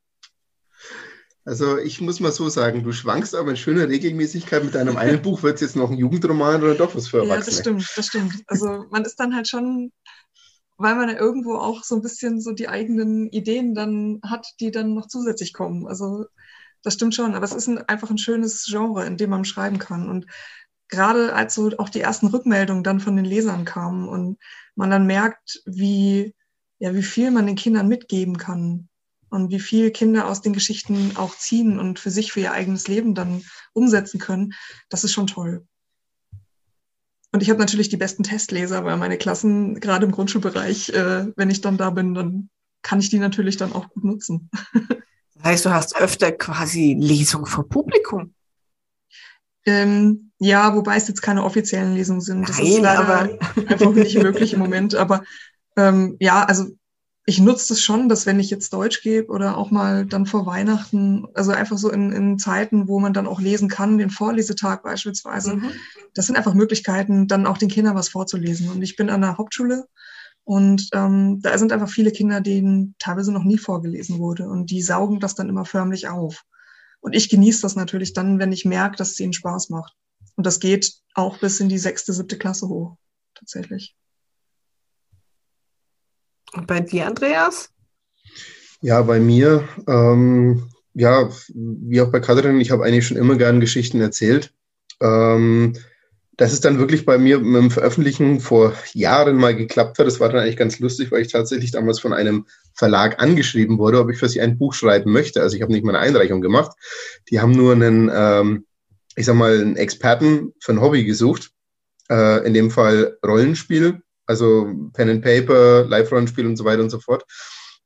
also 1.45 1.77
ich 1.77 2.01
muss 2.01 2.19
mal 2.19 2.31
so 2.31 2.49
sagen, 2.49 2.83
du 2.83 2.91
schwankst 2.91 3.33
aber 3.33 3.51
in 3.51 3.57
schöner 3.57 3.87
Regelmäßigkeit 3.87 4.63
mit 4.63 4.75
deinem 4.75 4.97
einen 4.97 5.21
Buch, 5.21 5.41
wird 5.41 5.55
es 5.55 5.61
jetzt 5.61 5.75
noch 5.75 5.89
ein 5.89 5.97
Jugendroman 5.97 6.61
oder 6.61 6.75
doch 6.75 6.95
was 6.95 7.07
für 7.07 7.17
Erwachsene? 7.17 7.39
Ja, 7.39 7.45
das 7.45 7.59
stimmt, 7.59 7.93
das 7.95 8.07
stimmt. 8.07 8.43
Also 8.47 8.85
man 8.91 9.05
ist 9.05 9.19
dann 9.19 9.35
halt 9.35 9.47
schon, 9.47 9.91
weil 10.77 10.95
man 10.95 11.09
ja 11.09 11.17
irgendwo 11.17 11.55
auch 11.55 11.83
so 11.83 11.95
ein 11.95 12.01
bisschen 12.01 12.41
so 12.41 12.51
die 12.51 12.67
eigenen 12.67 13.29
Ideen 13.29 13.73
dann 13.73 14.19
hat, 14.23 14.47
die 14.59 14.71
dann 14.71 14.93
noch 14.93 15.07
zusätzlich 15.07 15.53
kommen. 15.53 15.87
Also 15.87 16.25
das 16.83 16.93
stimmt 16.93 17.15
schon, 17.15 17.35
aber 17.35 17.45
es 17.45 17.53
ist 17.53 17.67
ein, 17.67 17.77
einfach 17.87 18.09
ein 18.09 18.17
schönes 18.17 18.65
Genre, 18.65 19.05
in 19.05 19.17
dem 19.17 19.29
man 19.29 19.45
schreiben 19.45 19.79
kann. 19.79 20.09
Und 20.09 20.25
gerade 20.89 21.33
als 21.33 21.55
so 21.55 21.71
auch 21.77 21.89
die 21.89 22.01
ersten 22.01 22.27
Rückmeldungen 22.27 22.83
dann 22.83 22.99
von 22.99 23.15
den 23.15 23.25
Lesern 23.25 23.63
kamen 23.63 24.09
und 24.09 24.37
man 24.75 24.89
dann 24.89 25.07
merkt, 25.07 25.61
wie, 25.65 26.35
ja, 26.79 26.93
wie 26.93 27.03
viel 27.03 27.31
man 27.31 27.47
den 27.47 27.55
Kindern 27.55 27.87
mitgeben 27.87 28.37
kann 28.37 28.88
und 29.29 29.49
wie 29.51 29.59
viel 29.59 29.91
Kinder 29.91 30.27
aus 30.27 30.41
den 30.41 30.53
Geschichten 30.53 31.13
auch 31.15 31.37
ziehen 31.37 31.79
und 31.79 31.99
für 31.99 32.11
sich, 32.11 32.31
für 32.31 32.39
ihr 32.39 32.51
eigenes 32.51 32.87
Leben 32.87 33.15
dann 33.15 33.43
umsetzen 33.73 34.19
können, 34.19 34.53
das 34.89 35.03
ist 35.03 35.13
schon 35.13 35.27
toll. 35.27 35.65
Und 37.31 37.43
ich 37.43 37.49
habe 37.49 37.59
natürlich 37.59 37.89
die 37.89 37.97
besten 37.97 38.23
Testleser, 38.23 38.83
weil 38.85 38.97
meine 38.97 39.17
Klassen, 39.17 39.79
gerade 39.79 40.05
im 40.05 40.11
Grundschulbereich, 40.11 40.89
äh, 40.89 41.27
wenn 41.35 41.49
ich 41.49 41.61
dann 41.61 41.77
da 41.77 41.91
bin, 41.91 42.13
dann 42.13 42.49
kann 42.81 42.99
ich 42.99 43.09
die 43.09 43.19
natürlich 43.19 43.57
dann 43.57 43.73
auch 43.73 43.89
gut 43.89 44.03
nutzen. 44.03 44.49
Das 45.41 45.51
heißt, 45.51 45.65
du 45.65 45.69
hast 45.69 45.95
öfter 45.95 46.33
quasi 46.33 46.97
Lesung 46.99 47.45
vor 47.45 47.69
Publikum. 47.69 48.33
Ähm, 49.65 50.31
ja, 50.37 50.75
wobei 50.75 50.97
es 50.97 51.07
jetzt 51.07 51.21
keine 51.21 51.45
offiziellen 51.45 51.95
Lesungen 51.95 52.19
sind. 52.19 52.49
Das 52.49 52.57
Nein, 52.57 52.67
ist 52.67 52.81
leider 52.81 52.99
aber 52.99 53.39
einfach 53.67 53.93
nicht 53.93 54.21
möglich 54.21 54.51
im 54.51 54.59
Moment. 54.59 54.95
Aber 54.95 55.23
ähm, 55.77 56.17
ja, 56.19 56.43
also 56.43 56.67
ich 57.29 57.39
nutze 57.39 57.69
das 57.69 57.81
schon, 57.81 58.09
dass 58.09 58.25
wenn 58.25 58.39
ich 58.39 58.49
jetzt 58.49 58.73
Deutsch 58.73 59.03
gebe 59.03 59.31
oder 59.31 59.55
auch 59.55 59.69
mal 59.69 60.03
dann 60.03 60.25
vor 60.25 60.47
Weihnachten, 60.47 61.27
also 61.35 61.51
einfach 61.51 61.77
so 61.77 61.91
in, 61.91 62.11
in 62.11 62.39
Zeiten, 62.39 62.87
wo 62.87 62.99
man 62.99 63.13
dann 63.13 63.27
auch 63.27 63.39
lesen 63.39 63.69
kann, 63.69 63.99
den 63.99 64.09
Vorlesetag 64.09 64.81
beispielsweise, 64.81 65.57
mhm. 65.57 65.71
das 66.15 66.25
sind 66.25 66.37
einfach 66.37 66.55
Möglichkeiten, 66.55 67.27
dann 67.27 67.45
auch 67.45 67.59
den 67.59 67.69
Kindern 67.69 67.95
was 67.95 68.09
vorzulesen. 68.09 68.69
Und 68.69 68.81
ich 68.81 68.95
bin 68.95 69.11
an 69.11 69.21
der 69.21 69.37
Hauptschule 69.37 69.85
und 70.43 70.89
ähm, 70.93 71.39
da 71.43 71.55
sind 71.59 71.71
einfach 71.71 71.91
viele 71.91 72.11
Kinder, 72.11 72.41
denen 72.41 72.95
teilweise 72.97 73.31
noch 73.31 73.43
nie 73.43 73.59
vorgelesen 73.59 74.17
wurde 74.17 74.49
und 74.49 74.71
die 74.71 74.81
saugen 74.81 75.19
das 75.19 75.35
dann 75.35 75.49
immer 75.49 75.65
förmlich 75.65 76.07
auf. 76.07 76.45
Und 76.99 77.13
ich 77.13 77.29
genieße 77.29 77.61
das 77.61 77.75
natürlich 77.75 78.13
dann, 78.13 78.39
wenn 78.39 78.51
ich 78.51 78.65
merke, 78.65 78.97
dass 78.97 79.11
es 79.11 79.19
ihnen 79.19 79.33
Spaß 79.33 79.69
macht. 79.69 79.93
Und 80.35 80.47
das 80.47 80.59
geht 80.59 80.95
auch 81.13 81.39
bis 81.39 81.59
in 81.59 81.69
die 81.69 81.77
sechste, 81.77 82.11
siebte 82.11 82.39
Klasse 82.39 82.67
hoch, 82.69 82.97
tatsächlich. 83.35 83.95
Und 86.53 86.67
bei 86.67 86.79
dir, 86.79 87.07
Andreas? 87.07 87.69
Ja, 88.81 89.01
bei 89.01 89.19
mir, 89.19 89.67
ähm, 89.87 90.69
ja, 90.93 91.29
wie 91.53 92.01
auch 92.01 92.11
bei 92.11 92.19
Katrin, 92.19 92.61
ich 92.61 92.71
habe 92.71 92.85
eigentlich 92.85 93.07
schon 93.07 93.17
immer 93.17 93.35
gern 93.35 93.59
Geschichten 93.59 94.01
erzählt. 94.01 94.53
Ähm, 95.01 95.73
dass 96.39 96.53
es 96.53 96.61
dann 96.61 96.79
wirklich 96.79 97.05
bei 97.05 97.17
mir 97.17 97.37
mit 97.39 97.61
dem 97.61 97.69
Veröffentlichen 97.69 98.39
vor 98.39 98.73
Jahren 98.93 99.35
mal 99.35 99.53
geklappt 99.53 99.99
hat. 99.99 100.07
Das 100.07 100.21
war 100.21 100.29
dann 100.29 100.41
eigentlich 100.41 100.55
ganz 100.55 100.79
lustig, 100.79 101.11
weil 101.11 101.21
ich 101.21 101.31
tatsächlich 101.33 101.71
damals 101.71 101.99
von 101.99 102.13
einem 102.13 102.45
Verlag 102.73 103.21
angeschrieben 103.21 103.77
wurde, 103.77 103.99
ob 103.99 104.09
ich 104.09 104.17
für 104.17 104.29
sie 104.29 104.39
ein 104.39 104.57
Buch 104.57 104.73
schreiben 104.73 105.11
möchte. 105.11 105.41
Also 105.41 105.57
ich 105.57 105.61
habe 105.61 105.73
nicht 105.73 105.83
mal 105.83 105.93
eine 105.93 105.99
Einreichung 105.99 106.39
gemacht. 106.39 106.71
Die 107.29 107.41
haben 107.41 107.51
nur 107.51 107.73
einen, 107.73 108.09
ähm, 108.13 108.65
ich 109.17 109.25
sag 109.25 109.35
mal, 109.35 109.59
einen 109.59 109.75
Experten 109.75 110.53
für 110.61 110.71
ein 110.71 110.79
Hobby 110.79 111.03
gesucht. 111.03 111.51
Äh, 112.09 112.47
in 112.47 112.53
dem 112.53 112.71
Fall 112.71 113.17
Rollenspiel, 113.25 114.01
also 114.29 114.73
Pen 114.93 115.09
and 115.09 115.23
Paper, 115.23 115.85
Live-Rollenspiel 115.85 116.45
und 116.45 116.55
so 116.55 116.65
weiter 116.65 116.81
und 116.81 116.89
so 116.89 116.99
fort. 116.99 117.23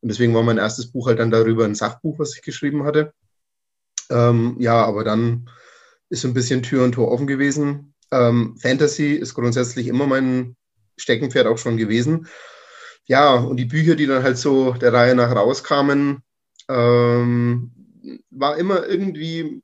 Und 0.02 0.10
deswegen 0.10 0.36
war 0.36 0.44
mein 0.44 0.58
erstes 0.58 0.92
Buch 0.92 1.08
halt 1.08 1.20
dann 1.20 1.32
darüber 1.32 1.66
ein 1.66 1.76
Sachbuch, 1.76 2.20
was 2.20 2.36
ich 2.36 2.42
geschrieben 2.42 2.84
hatte. 2.84 3.14
Ähm, 4.10 4.58
ja, 4.60 4.84
aber 4.86 5.04
dann 5.04 5.50
ist 6.10 6.22
so 6.22 6.28
ein 6.28 6.34
bisschen 6.34 6.62
Tür 6.62 6.84
und 6.84 6.94
Tor 6.94 7.12
offen 7.12 7.26
gewesen 7.26 7.94
ähm, 8.14 8.56
Fantasy 8.58 9.14
ist 9.14 9.34
grundsätzlich 9.34 9.88
immer 9.88 10.06
mein 10.08 10.56
Steckenpferd 10.98 11.48
auch 11.48 11.58
schon 11.58 11.78
gewesen. 11.78 12.28
Ja, 13.06 13.34
und 13.34 13.58
die 13.58 13.66
Bücher, 13.66 13.96
die 13.96 14.06
dann 14.06 14.24
halt 14.24 14.38
so 14.38 14.74
der 14.74 14.94
Reihe 14.94 15.16
nach 15.16 15.36
rauskamen, 15.36 16.24
ähm, 16.70 17.72
war 18.30 18.58
immer 18.58 18.86
irgendwie 18.88 19.62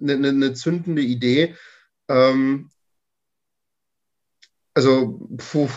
eine, 0.00 0.14
eine, 0.14 0.28
eine 0.28 0.52
zündende 0.54 1.02
Idee. 1.02 1.54
Ähm, 2.08 2.70
also, 4.74 5.26
puh, 5.38 5.70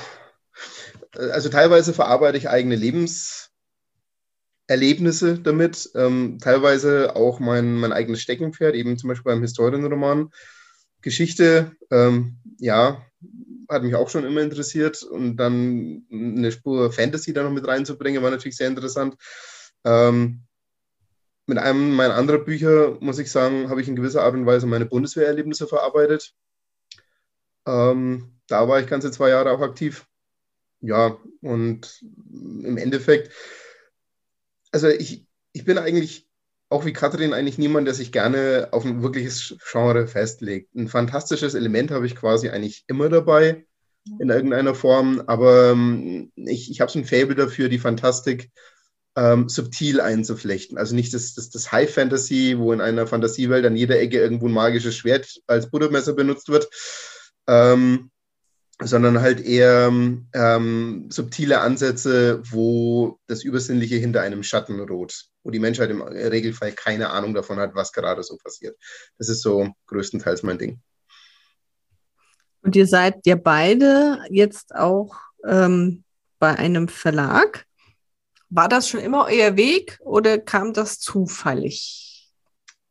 also 1.16 1.50
teilweise 1.50 1.94
verarbeite 1.94 2.38
ich 2.38 2.50
eigene 2.50 2.76
Lebenserlebnisse 2.76 5.40
damit, 5.40 5.90
ähm, 5.96 6.38
teilweise 6.42 7.16
auch 7.16 7.40
mein, 7.40 7.76
mein 7.76 7.94
eigenes 7.94 8.22
Steckenpferd, 8.22 8.76
eben 8.76 8.98
zum 8.98 9.10
Beispiel 9.10 9.32
beim 9.32 9.42
Historienroman. 9.42 10.32
Geschichte, 11.02 11.72
ähm, 11.92 12.38
ja, 12.60 13.06
hat 13.70 13.84
mich 13.84 13.96
auch 13.96 14.10
schon 14.10 14.26
immer 14.26 14.42
interessiert 14.42 15.04
und 15.04 15.38
dann 15.38 16.06
eine 16.12 16.52
Spur 16.52 16.92
Fantasy 16.92 17.34
da 17.34 17.44
noch 17.44 17.52
mit 17.52 17.68
reinzubringen, 17.68 18.24
war 18.24 18.32
natürlich 18.32 18.58
sehr 18.58 18.68
interessant. 18.68 19.16
Ähm, 19.86 20.42
mit 21.46 21.58
einem 21.58 21.96
meiner 21.96 22.16
anderen 22.16 22.46
Bücher, 22.46 22.98
muss 23.00 23.20
ich 23.20 23.32
sagen, 23.32 23.70
habe 23.70 23.82
ich 23.82 23.88
in 23.88 23.96
gewisser 23.96 24.24
Art 24.24 24.34
und 24.34 24.46
Weise 24.46 24.68
meine 24.68 24.86
Bundeswehrerlebnisse 24.86 25.68
verarbeitet. 25.68 26.34
Ähm, 27.66 28.40
da 28.48 28.68
war 28.68 28.80
ich 28.80 28.88
ganze 28.88 29.12
zwei 29.12 29.30
Jahre 29.30 29.52
auch 29.52 29.62
aktiv. 29.62 30.06
Ja, 30.82 31.18
und 31.42 32.02
im 32.32 32.78
Endeffekt, 32.78 33.34
also 34.72 34.88
ich, 34.88 35.26
ich 35.52 35.66
bin 35.66 35.78
eigentlich 35.78 36.30
auch 36.70 36.86
wie 36.86 36.94
Katrin 36.94 37.34
eigentlich 37.34 37.58
niemand, 37.58 37.88
der 37.88 37.96
sich 37.96 38.12
gerne 38.12 38.70
auf 38.72 38.86
ein 38.86 39.02
wirkliches 39.02 39.56
Genre 39.72 40.08
festlegt. 40.08 40.76
Ein 40.76 40.88
fantastisches 40.88 41.56
Element 41.56 41.92
habe 41.92 42.06
ich 42.06 42.16
quasi 42.16 42.50
eigentlich 42.50 42.86
immer 42.88 43.10
dabei 43.10 43.66
in 44.20 44.30
irgendeiner 44.30 44.76
Form, 44.76 45.24
aber 45.28 45.72
ähm, 45.72 46.32
ich, 46.36 46.72
ich 46.72 46.80
habe 46.80 46.92
so 46.92 47.00
ein 47.00 47.06
Fable 47.06 47.36
dafür, 47.36 47.70
die 47.70 47.80
Fantastik 47.80 48.52
ähm, 49.16 49.50
subtil 49.50 50.00
einzuflechten. 50.00 50.78
Also 50.78 50.96
nicht 50.96 51.14
das, 51.14 51.34
das, 51.34 51.50
das 51.50 51.72
High 51.72 51.92
Fantasy, 51.92 52.58
wo 52.58 52.72
in 52.72 52.82
einer 52.82 53.08
Fantasiewelt 53.08 53.66
an 53.66 53.76
jeder 53.76 54.00
Ecke 54.00 54.20
irgendwo 54.20 54.48
ein 54.48 54.54
magisches 54.54 54.96
Schwert 54.96 55.42
als 55.48 55.70
Buttermesser 55.70 56.14
benutzt 56.14 56.50
wird, 56.50 56.70
ähm, 57.48 58.12
sondern 58.82 59.22
halt 59.22 59.42
eher 59.42 59.92
ähm, 60.34 61.06
subtile 61.10 61.60
Ansätze, 61.60 62.42
wo 62.50 63.20
das 63.28 63.44
Übersinnliche 63.44 63.96
hinter 63.96 64.22
einem 64.22 64.44
Schatten 64.44 64.80
ruht, 64.80 65.26
wo 65.44 65.52
die 65.52 65.60
Menschheit 65.60 65.90
im 65.90 66.02
Regelfall 66.02 66.72
keine 66.72 67.10
Ahnung 67.10 67.34
davon 67.34 67.60
hat, 67.60 67.76
was 67.76 67.92
gerade 67.92 68.24
so 68.24 68.38
passiert. 68.38 68.78
Das 69.18 69.28
ist 69.28 69.42
so 69.42 69.70
größtenteils 69.88 70.44
mein 70.44 70.58
Ding. 70.58 70.82
Und 72.62 72.76
ihr 72.76 72.88
seid 72.88 73.26
ja 73.26 73.36
beide 73.36 74.20
jetzt 74.30 74.76
auch 74.76 75.16
ähm, 75.46 76.04
bei 76.40 76.56
einem 76.56 76.88
Verlag. 76.88 77.66
War 78.50 78.70
das 78.70 78.90
schon 78.90 79.02
immer 79.02 79.28
euer 79.30 79.58
Weg 79.58 80.00
oder 80.02 80.40
kam 80.40 80.74
das 80.74 81.00
zufällig? 81.00 82.30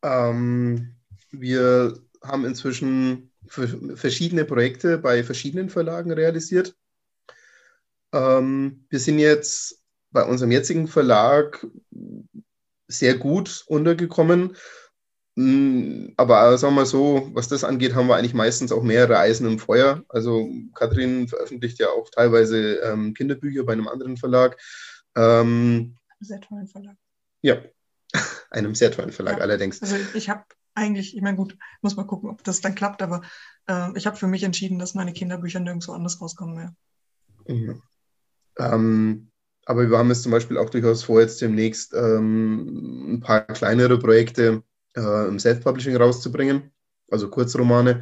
Ähm, 0.02 0.97
wir 1.30 1.99
haben 2.23 2.45
inzwischen 2.45 3.27
verschiedene 3.49 4.45
Projekte 4.45 4.99
bei 4.99 5.25
verschiedenen 5.25 5.71
Verlagen 5.71 6.12
realisiert. 6.12 6.76
Ähm, 8.12 8.87
wir 8.88 9.00
sind 9.00 9.19
jetzt 9.19 9.83
bei 10.11 10.25
unserem 10.25 10.50
jetzigen 10.50 10.88
Verlag 10.88 11.67
sehr 12.87 13.17
gut 13.17 13.64
untergekommen. 13.67 14.57
Mm, 15.37 16.14
aber 16.17 16.57
sagen 16.59 16.75
wir 16.75 16.81
mal 16.81 16.87
so, 16.87 17.31
was 17.33 17.49
das 17.49 17.62
angeht, 17.62 17.95
haben 17.95 18.09
wir 18.09 18.17
eigentlich 18.17 18.35
meistens 18.35 18.73
auch 18.73 18.83
mehrere 18.83 19.19
Eisen 19.19 19.47
im 19.47 19.59
Feuer. 19.59 20.02
Also 20.09 20.50
Kathrin 20.75 21.28
veröffentlicht 21.28 21.78
ja 21.78 21.90
auch 21.90 22.11
teilweise 22.11 22.76
ähm, 22.81 23.14
Kinderbücher 23.14 23.64
bei 23.64 23.75
einem 23.75 23.88
anderen 23.88 24.17
Verlag. 24.17 24.59
Ähm, 25.17 25.97
sehr 26.21 26.40
tollen 26.40 26.67
Verlag. 26.67 26.97
Ja, 27.43 27.62
einem 28.50 28.75
sehr 28.75 28.90
tollen 28.90 29.12
Verlag 29.12 29.37
ja. 29.37 29.43
allerdings. 29.43 29.81
Also 29.83 29.97
ich 30.14 30.28
habe 30.28 30.45
eigentlich, 30.78 31.16
ich 31.16 31.23
meine, 31.23 31.37
gut, 31.37 31.56
muss 31.82 31.97
mal 31.97 32.06
gucken, 32.06 32.30
ob 32.30 32.42
das 32.44 32.61
dann 32.61 32.75
klappt, 32.75 33.02
aber 33.02 33.23
äh, 33.66 33.90
ich 33.97 34.06
habe 34.06 34.16
für 34.16 34.26
mich 34.26 34.42
entschieden, 34.42 34.78
dass 34.78 34.94
meine 34.94 35.12
Kinderbücher 35.12 35.61
nirgendwo 35.61 35.92
anders 35.92 36.20
rauskommen 36.20 36.56
mehr. 36.56 36.75
Mhm. 37.47 37.82
Ähm, 38.58 39.30
aber 39.66 39.90
wir 39.90 39.99
haben 39.99 40.11
es 40.11 40.23
zum 40.23 40.32
Beispiel 40.32 40.56
auch 40.56 40.70
durchaus 40.70 41.02
vor, 41.02 41.20
jetzt 41.20 41.40
demnächst 41.42 41.92
ähm, 41.94 43.14
ein 43.14 43.20
paar 43.20 43.42
kleinere 43.42 43.99
Projekte 43.99 44.62
äh, 44.97 45.28
im 45.28 45.38
Self-Publishing 45.38 45.97
rauszubringen, 45.97 46.73
also 47.11 47.28
Kurzromane. 47.28 48.00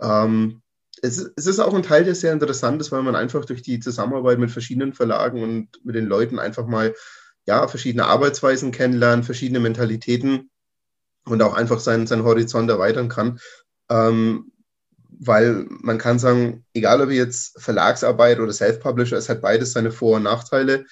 Ähm, 0.00 0.62
es, 1.02 1.18
es, 1.36 1.46
ist 1.46 1.60
auch 1.60 1.74
ein 1.74 1.82
Teil, 1.82 2.04
der 2.04 2.14
sehr 2.14 2.32
interessant 2.32 2.80
ist, 2.80 2.90
weil 2.90 3.02
man 3.02 3.16
einfach 3.16 3.44
durch 3.44 3.62
die 3.62 3.80
Zusammenarbeit 3.80 4.38
mit 4.38 4.50
verschiedenen 4.50 4.94
Verlagen 4.94 5.42
und 5.42 5.84
mit 5.84 5.94
den 5.94 6.06
Leuten 6.06 6.38
einfach 6.38 6.66
mal 6.66 6.94
ja, 7.46 7.68
verschiedene 7.68 8.06
Arbeitsweisen 8.06 8.72
kennenlernt, 8.72 9.26
verschiedene 9.26 9.60
Mentalitäten 9.60 10.50
und 11.26 11.42
auch 11.42 11.54
einfach 11.54 11.80
seinen, 11.80 12.06
seinen 12.06 12.24
Horizont 12.24 12.70
erweitern 12.70 13.08
kann. 13.08 13.38
Ähm, 13.90 14.52
weil 15.20 15.66
man 15.68 15.98
kann 15.98 16.18
sagen, 16.18 16.64
egal 16.74 17.00
ob 17.00 17.10
jetzt 17.10 17.60
Verlagsarbeit 17.60 18.40
oder 18.40 18.52
Self-Publisher, 18.52 19.16
es 19.16 19.28
hat 19.28 19.40
beides 19.40 19.72
seine 19.72 19.92
Vor- 19.92 20.16
und 20.16 20.24
Nachteile. 20.24 20.86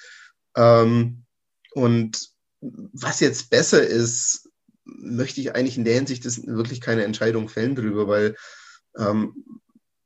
Ähm, 0.55 1.25
und 1.73 2.29
was 2.61 3.19
jetzt 3.19 3.49
besser 3.49 3.85
ist, 3.85 4.49
möchte 4.85 5.41
ich 5.41 5.55
eigentlich 5.55 5.77
in 5.77 5.85
der 5.85 5.95
Hinsicht 5.95 6.25
wirklich 6.47 6.81
keine 6.81 7.03
Entscheidung 7.03 7.49
fällen 7.49 7.75
drüber, 7.75 8.07
weil 8.07 8.35
ähm, 8.97 9.61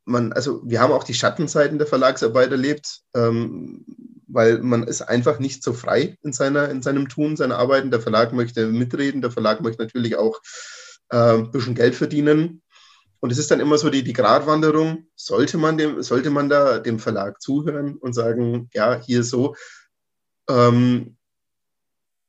man, 0.07 0.31
also 0.33 0.61
wir 0.63 0.79
haben 0.79 0.93
auch 0.93 1.03
die 1.03 1.13
Schattenseiten 1.13 1.77
der 1.77 1.87
Verlagsarbeit 1.87 2.51
erlebt, 2.51 3.01
ähm, 3.13 3.85
weil 4.27 4.59
man 4.59 4.83
ist 4.83 5.01
einfach 5.01 5.39
nicht 5.39 5.63
so 5.63 5.73
frei 5.73 6.17
in, 6.23 6.33
seiner, 6.33 6.69
in 6.69 6.81
seinem 6.81 7.09
Tun, 7.09 7.35
seiner 7.35 7.57
Arbeiten. 7.57 7.91
Der 7.91 8.01
Verlag 8.01 8.33
möchte 8.33 8.67
mitreden, 8.67 9.21
der 9.21 9.31
Verlag 9.31 9.61
möchte 9.61 9.83
natürlich 9.83 10.15
auch 10.15 10.39
äh, 11.09 11.33
ein 11.33 11.51
bisschen 11.51 11.75
Geld 11.75 11.95
verdienen. 11.95 12.61
Und 13.19 13.31
es 13.31 13.37
ist 13.37 13.51
dann 13.51 13.59
immer 13.59 13.77
so 13.77 13.89
die, 13.89 14.03
die 14.03 14.13
Gratwanderung, 14.13 15.07
sollte 15.15 15.57
man, 15.57 15.77
dem, 15.77 16.01
sollte 16.03 16.29
man 16.29 16.49
da 16.49 16.79
dem 16.79 16.99
Verlag 16.99 17.41
zuhören 17.41 17.97
und 17.97 18.13
sagen, 18.13 18.69
ja, 18.73 19.01
hier 19.01 19.23
so, 19.23 19.55
ähm, 20.49 21.17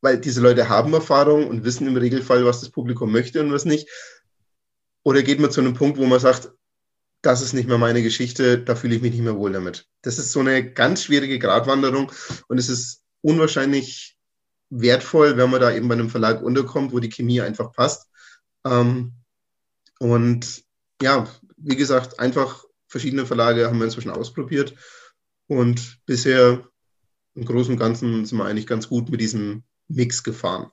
weil 0.01 0.19
diese 0.19 0.41
Leute 0.41 0.69
haben 0.69 0.95
Erfahrung 0.95 1.47
und 1.47 1.65
wissen 1.65 1.87
im 1.87 1.97
Regelfall, 1.97 2.45
was 2.45 2.61
das 2.61 2.71
Publikum 2.71 3.13
möchte 3.13 3.41
und 3.41 3.53
was 3.53 3.65
nicht. 3.65 3.89
Oder 5.05 5.23
geht 5.23 5.41
man 5.41 5.51
zu 5.51 5.61
einem 5.61 5.75
Punkt, 5.75 5.99
wo 5.99 6.07
man 6.07 6.21
sagt, 6.21 6.53
das 7.23 7.43
ist 7.43 7.53
nicht 7.53 7.69
mehr 7.69 7.79
meine 7.79 8.03
Geschichte, 8.03 8.59
da 8.59 8.75
fühle 8.75 8.95
ich 8.95 9.03
mich 9.03 9.13
nicht 9.13 9.23
mehr 9.23 9.37
wohl 9.37 9.53
damit. 9.53 9.87
Das 10.03 10.19
ist 10.19 10.33
so 10.33 10.41
eine 10.41 10.73
ganz 10.73 11.03
schwierige 11.03 11.39
Gratwanderung 11.39 12.13
und 12.49 12.59
es 12.59 12.69
ist 12.69 13.03
unwahrscheinlich 13.23 14.17
wertvoll, 14.71 15.37
wenn 15.37 15.51
man 15.51 15.61
da 15.61 15.73
eben 15.73 15.89
bei 15.89 15.95
einem 15.95 16.11
Verlag 16.11 16.43
unterkommt, 16.43 16.93
wo 16.93 17.01
die 17.01 17.09
Chemie 17.09 17.41
einfach 17.41 17.73
passt. 17.73 18.09
Ähm, 18.65 19.15
und 19.99 20.65
ja, 21.03 21.29
wie 21.57 21.77
gesagt, 21.77 22.21
einfach 22.21 22.65
verschiedene 22.87 23.27
Verlage 23.27 23.67
haben 23.67 23.79
wir 23.79 23.87
inzwischen 23.87 24.11
ausprobiert 24.11 24.75
und 25.47 25.99
bisher 26.07 26.69
im 27.35 27.45
Großen 27.45 27.73
und 27.73 27.79
Ganzen 27.79 28.25
sind 28.27 28.39
wir 28.39 28.45
eigentlich 28.45 28.67
ganz 28.67 28.89
gut 28.89 29.11
mit 29.11 29.21
diesem 29.21 29.65
Mix 29.89 30.23
gefahren. 30.23 30.71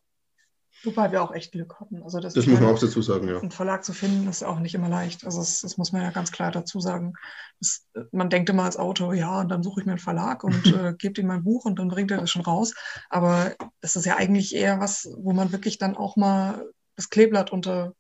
Wobei 0.86 1.12
wir 1.12 1.24
auch 1.24 1.34
echt 1.34 1.51
Glück 1.51 1.80
hatten. 1.80 2.04
Also 2.04 2.20
das, 2.20 2.34
das 2.34 2.46
muss 2.46 2.60
man 2.60 2.75
auch 2.75 2.80
dazu 2.80 3.01
sagen, 3.01 3.27
ja. 3.27 3.39
Einen 3.39 3.51
Verlag 3.51 3.84
zu 3.84 3.94
finden, 3.94 4.27
ist 4.27 4.44
auch 4.44 4.60
nicht 4.60 4.75
immer 4.75 4.89
leicht. 4.89 5.25
Also 5.25 5.39
das, 5.39 5.62
das 5.62 5.77
muss 5.77 5.92
man 5.92 6.04
ja 6.04 6.12
ganz 6.12 6.32
klar 6.32 6.51
dazu 6.51 6.80
sagen. 6.80 7.13
Das, 7.60 7.88
man 8.12 8.30
denkt 8.30 8.50
immer 8.50 8.63
als 8.63 8.77
Autor, 8.77 9.13
ja, 9.13 9.39
und 9.39 9.50
dann 9.50 9.63
suche 9.63 9.82
ich 9.82 9.86
mir 9.86 9.94
einen 9.94 10.00
Verlag 10.00 10.44
und 10.44 10.65
äh, 10.74 10.94
gebe 10.98 11.20
ihm 11.20 11.27
mein 11.27 11.44
Buch 11.44 11.65
und 11.65 11.80
dann 11.80 11.88
bringt 11.88 12.12
er 12.12 12.20
das 12.20 12.30
schon 12.30 12.44
raus. 12.44 12.75
Aber 13.10 13.56
das 13.82 13.96
ist 13.96 14.06
ja 14.06 14.18
eigentlich 14.18 14.56
eher 14.56 14.80
was, 14.80 15.10
wo 15.18 15.34
man 15.34 15.51
wirklich 15.51 15.77
dann 15.77 15.98
auch 15.98 16.15
mal 16.15 16.65
das 16.96 17.10
Kleeblatt 17.10 17.51
unter, 17.51 17.94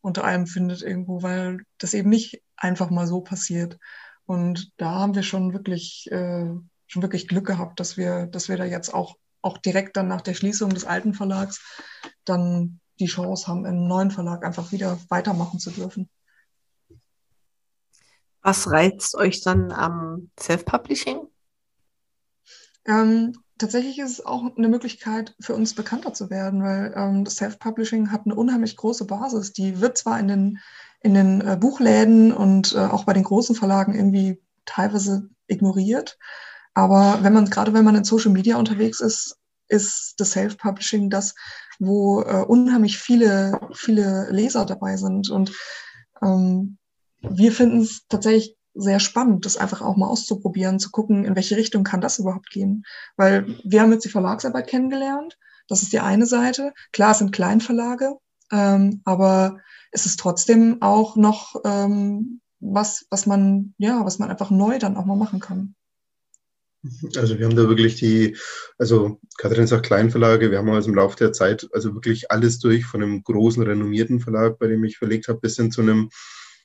unter 0.00 0.24
einem 0.24 0.46
findet 0.46 0.82
irgendwo, 0.82 1.22
weil 1.22 1.58
das 1.78 1.94
eben 1.94 2.08
nicht 2.08 2.42
einfach 2.56 2.90
mal 2.90 3.06
so 3.06 3.20
passiert. 3.20 3.78
Und 4.24 4.72
da 4.78 4.92
haben 4.92 5.14
wir 5.14 5.22
schon 5.22 5.52
wirklich, 5.52 6.08
äh, 6.10 6.46
schon 6.86 7.02
wirklich 7.02 7.28
Glück 7.28 7.46
gehabt, 7.46 7.80
dass 7.80 7.96
wir, 7.96 8.26
dass 8.26 8.48
wir 8.48 8.56
da 8.56 8.64
jetzt 8.64 8.94
auch 8.94 9.16
auch 9.42 9.58
direkt 9.58 9.96
dann 9.96 10.08
nach 10.08 10.20
der 10.20 10.34
Schließung 10.34 10.70
des 10.70 10.84
alten 10.84 11.14
Verlags 11.14 11.60
dann 12.24 12.80
die 13.00 13.06
Chance 13.06 13.46
haben, 13.48 13.64
im 13.66 13.86
neuen 13.86 14.10
Verlag 14.10 14.44
einfach 14.44 14.72
wieder 14.72 14.98
weitermachen 15.08 15.58
zu 15.58 15.70
dürfen. 15.70 16.08
Was 18.42 18.70
reizt 18.70 19.14
euch 19.14 19.40
dann 19.42 19.70
am 19.70 20.30
Self-Publishing? 20.38 21.28
Ähm, 22.86 23.32
tatsächlich 23.58 24.00
ist 24.00 24.10
es 24.10 24.26
auch 24.26 24.56
eine 24.56 24.68
Möglichkeit 24.68 25.36
für 25.40 25.54
uns 25.54 25.74
bekannter 25.74 26.12
zu 26.12 26.30
werden, 26.30 26.62
weil 26.62 26.92
ähm, 26.96 27.24
das 27.24 27.36
Self-Publishing 27.36 28.10
hat 28.10 28.22
eine 28.24 28.34
unheimlich 28.34 28.76
große 28.76 29.04
Basis. 29.04 29.52
Die 29.52 29.80
wird 29.80 29.96
zwar 29.96 30.18
in 30.18 30.26
den, 30.26 30.58
in 31.00 31.14
den 31.14 31.40
äh, 31.40 31.56
Buchläden 31.56 32.32
und 32.32 32.74
äh, 32.74 32.78
auch 32.78 33.04
bei 33.04 33.12
den 33.12 33.22
großen 33.22 33.54
Verlagen 33.54 33.94
irgendwie 33.94 34.42
teilweise 34.64 35.30
ignoriert, 35.46 36.18
aber 36.74 37.18
wenn 37.22 37.32
man, 37.32 37.50
gerade 37.50 37.74
wenn 37.74 37.84
man 37.84 37.96
in 37.96 38.04
Social 38.04 38.32
Media 38.32 38.56
unterwegs 38.56 39.00
ist, 39.00 39.36
ist 39.68 40.14
das 40.18 40.32
Self-Publishing 40.32 41.10
das, 41.10 41.34
wo 41.78 42.22
äh, 42.22 42.44
unheimlich 42.46 42.98
viele, 42.98 43.58
viele 43.74 44.30
Leser 44.30 44.66
dabei 44.66 44.96
sind. 44.96 45.30
Und 45.30 45.52
ähm, 46.22 46.78
wir 47.20 47.52
finden 47.52 47.80
es 47.80 48.06
tatsächlich 48.08 48.56
sehr 48.74 49.00
spannend, 49.00 49.44
das 49.44 49.56
einfach 49.56 49.82
auch 49.82 49.96
mal 49.96 50.08
auszuprobieren, 50.08 50.78
zu 50.78 50.90
gucken, 50.90 51.24
in 51.24 51.36
welche 51.36 51.56
Richtung 51.56 51.84
kann 51.84 52.00
das 52.00 52.18
überhaupt 52.18 52.50
gehen. 52.50 52.84
Weil 53.16 53.58
wir 53.64 53.82
haben 53.82 53.92
jetzt 53.92 54.04
die 54.04 54.10
Verlagsarbeit 54.10 54.66
kennengelernt. 54.66 55.38
Das 55.68 55.82
ist 55.82 55.92
die 55.92 56.00
eine 56.00 56.26
Seite. 56.26 56.72
Klar, 56.92 57.12
es 57.12 57.18
sind 57.18 57.32
Kleinverlage, 57.32 58.16
ähm, 58.50 59.02
aber 59.04 59.58
es 59.90 60.06
ist 60.06 60.18
trotzdem 60.18 60.80
auch 60.80 61.16
noch 61.16 61.56
ähm, 61.64 62.40
was, 62.60 63.06
was 63.10 63.26
man, 63.26 63.74
ja, 63.78 64.04
was 64.04 64.18
man 64.18 64.30
einfach 64.30 64.50
neu 64.50 64.78
dann 64.78 64.96
auch 64.96 65.04
mal 65.04 65.16
machen 65.16 65.40
kann. 65.40 65.74
Also 67.16 67.38
wir 67.38 67.46
haben 67.46 67.56
da 67.56 67.68
wirklich 67.68 67.96
die, 67.96 68.36
also 68.76 69.20
Katrin 69.38 69.66
sagt 69.68 69.86
Kleinverlage, 69.86 70.50
wir 70.50 70.58
haben 70.58 70.70
also 70.70 70.88
im 70.88 70.96
Laufe 70.96 71.16
der 71.16 71.32
Zeit 71.32 71.68
also 71.72 71.94
wirklich 71.94 72.30
alles 72.30 72.58
durch, 72.58 72.84
von 72.84 73.02
einem 73.02 73.22
großen, 73.22 73.62
renommierten 73.62 74.18
Verlag, 74.18 74.58
bei 74.58 74.66
dem 74.66 74.82
ich 74.82 74.98
verlegt 74.98 75.28
habe, 75.28 75.40
bis 75.40 75.56
hin 75.56 75.70
zu 75.70 75.80
einem 75.80 76.10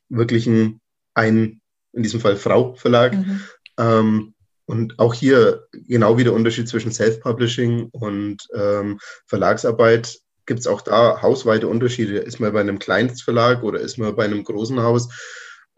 wirklichen 0.09 0.81
ein, 1.13 1.61
in 1.93 2.03
diesem 2.03 2.19
Fall 2.19 2.35
Frau-Verlag. 2.35 3.13
Mhm. 3.13 3.41
Ähm, 3.77 4.33
und 4.65 4.99
auch 4.99 5.13
hier 5.13 5.67
genau 5.71 6.17
wie 6.17 6.23
der 6.23 6.33
Unterschied 6.33 6.67
zwischen 6.67 6.91
Self-Publishing 6.91 7.89
und 7.91 8.47
ähm, 8.53 8.99
Verlagsarbeit 9.25 10.19
gibt 10.45 10.61
es 10.61 10.67
auch 10.67 10.81
da 10.81 11.21
hausweite 11.21 11.67
Unterschiede. 11.67 12.17
Ist 12.17 12.39
man 12.39 12.53
bei 12.53 12.61
einem 12.61 12.79
Kleinstverlag 12.79 13.63
oder 13.63 13.79
ist 13.79 13.97
man 13.97 14.15
bei 14.15 14.25
einem 14.25 14.43
großen 14.43 14.81
Haus? 14.81 15.09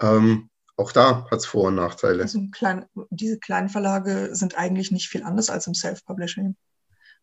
Ähm, 0.01 0.48
auch 0.79 0.91
da 0.91 1.27
hat 1.29 1.39
es 1.39 1.45
Vor- 1.45 1.67
und 1.67 1.75
Nachteile. 1.75 2.23
Also 2.23 2.41
klein, 2.51 2.85
diese 3.09 3.37
kleinen 3.37 3.69
Verlage 3.69 4.29
sind 4.33 4.57
eigentlich 4.57 4.91
nicht 4.91 5.09
viel 5.09 5.23
anders 5.23 5.49
als 5.49 5.67
im 5.67 5.73
Self-Publishing, 5.73 6.55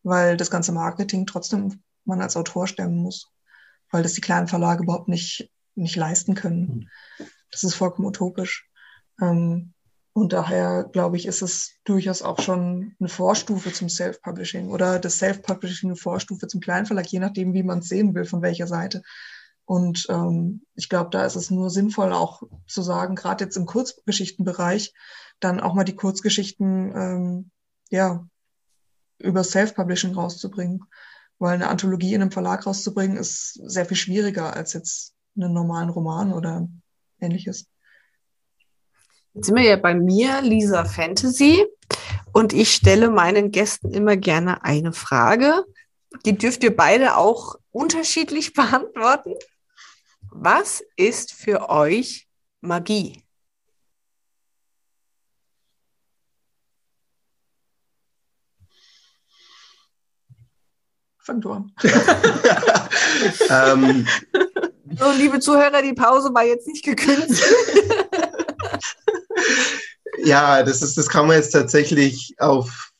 weil 0.03 0.37
das 0.37 0.51
ganze 0.51 0.71
Marketing 0.71 1.25
trotzdem 1.25 1.81
man 2.05 2.21
als 2.21 2.37
Autor 2.37 2.67
stemmen 2.67 2.97
muss, 2.97 3.31
weil 3.91 4.03
das 4.03 4.13
die 4.13 4.21
kleinen 4.21 4.47
Verlage 4.47 4.83
überhaupt 4.83 5.07
nicht, 5.07 5.51
nicht 5.75 5.95
leisten 5.95 6.35
können. 6.35 6.89
Das 7.51 7.63
ist 7.63 7.75
vollkommen 7.75 8.07
utopisch. 8.07 8.69
Ähm, 9.21 9.73
und 10.13 10.33
daher, 10.33 10.85
glaube 10.91 11.17
ich, 11.17 11.25
ist 11.25 11.41
es 11.41 11.73
durchaus 11.83 12.21
auch 12.21 12.39
schon 12.41 12.95
eine 12.99 13.09
Vorstufe 13.09 13.71
zum 13.71 13.89
Self-Publishing 13.89 14.69
oder 14.69 14.99
das 14.99 15.19
Self-Publishing 15.19 15.89
eine 15.89 15.95
Vorstufe 15.95 16.47
zum 16.47 16.59
Kleinverlag, 16.59 17.07
je 17.07 17.19
nachdem, 17.19 17.53
wie 17.53 17.63
man 17.63 17.79
es 17.79 17.89
sehen 17.89 18.15
will, 18.15 18.25
von 18.25 18.41
welcher 18.41 18.67
Seite. 18.67 19.03
Und 19.67 20.07
ähm, 20.09 20.61
ich 20.75 20.87
glaube, 20.87 21.09
da 21.11 21.25
ist 21.25 21.35
es 21.35 21.51
nur 21.51 21.69
sinnvoll, 21.69 22.13
auch 22.13 22.41
zu 22.67 22.81
sagen, 22.81 23.15
gerade 23.15 23.43
jetzt 23.43 23.57
im 23.57 23.65
Kurzgeschichtenbereich, 23.65 24.93
dann 25.41 25.59
auch 25.59 25.73
mal 25.73 25.83
die 25.83 25.95
Kurzgeschichten 25.95 26.93
ähm, 26.95 27.51
ja, 27.89 28.25
über 29.19 29.43
Self-Publishing 29.43 30.13
rauszubringen. 30.13 30.85
Weil 31.37 31.55
eine 31.55 31.67
Anthologie 31.67 32.13
in 32.13 32.21
einem 32.21 32.31
Verlag 32.31 32.65
rauszubringen, 32.65 33.17
ist 33.17 33.59
sehr 33.61 33.85
viel 33.85 33.97
schwieriger 33.97 34.55
als 34.55 34.71
jetzt 34.71 35.13
einen 35.35 35.51
normalen 35.51 35.89
Roman 35.89 36.31
oder 36.31 36.69
ähnliches. 37.19 37.67
Jetzt 39.33 39.47
sind 39.47 39.55
wir 39.55 39.65
ja 39.65 39.75
bei 39.75 39.93
mir, 39.93 40.41
Lisa 40.43 40.85
Fantasy. 40.85 41.65
Und 42.31 42.53
ich 42.53 42.73
stelle 42.73 43.09
meinen 43.09 43.51
Gästen 43.51 43.91
immer 43.91 44.15
gerne 44.15 44.63
eine 44.63 44.93
Frage. 44.93 45.65
Die 46.25 46.37
dürft 46.37 46.63
ihr 46.63 46.73
beide 46.73 47.17
auch 47.17 47.55
unterschiedlich 47.71 48.53
beantworten. 48.53 49.33
Was 50.39 50.83
ist 50.95 51.33
für 51.33 51.69
euch 51.69 52.27
Magie? 52.61 53.23
Fang 61.17 61.41
du 61.41 61.53
an. 61.53 61.73
ähm, 63.49 64.07
so, 64.95 65.11
liebe 65.11 65.39
Zuhörer, 65.39 65.81
die 65.81 65.93
Pause 65.93 66.31
war 66.31 66.43
jetzt 66.43 66.67
nicht 66.67 66.85
gekündigt. 66.85 67.43
ja, 70.23 70.61
das 70.61 70.83
ist, 70.83 70.99
das 70.99 71.09
kann 71.09 71.25
man 71.25 71.37
jetzt 71.37 71.49
tatsächlich 71.49 72.35
auf 72.37 72.91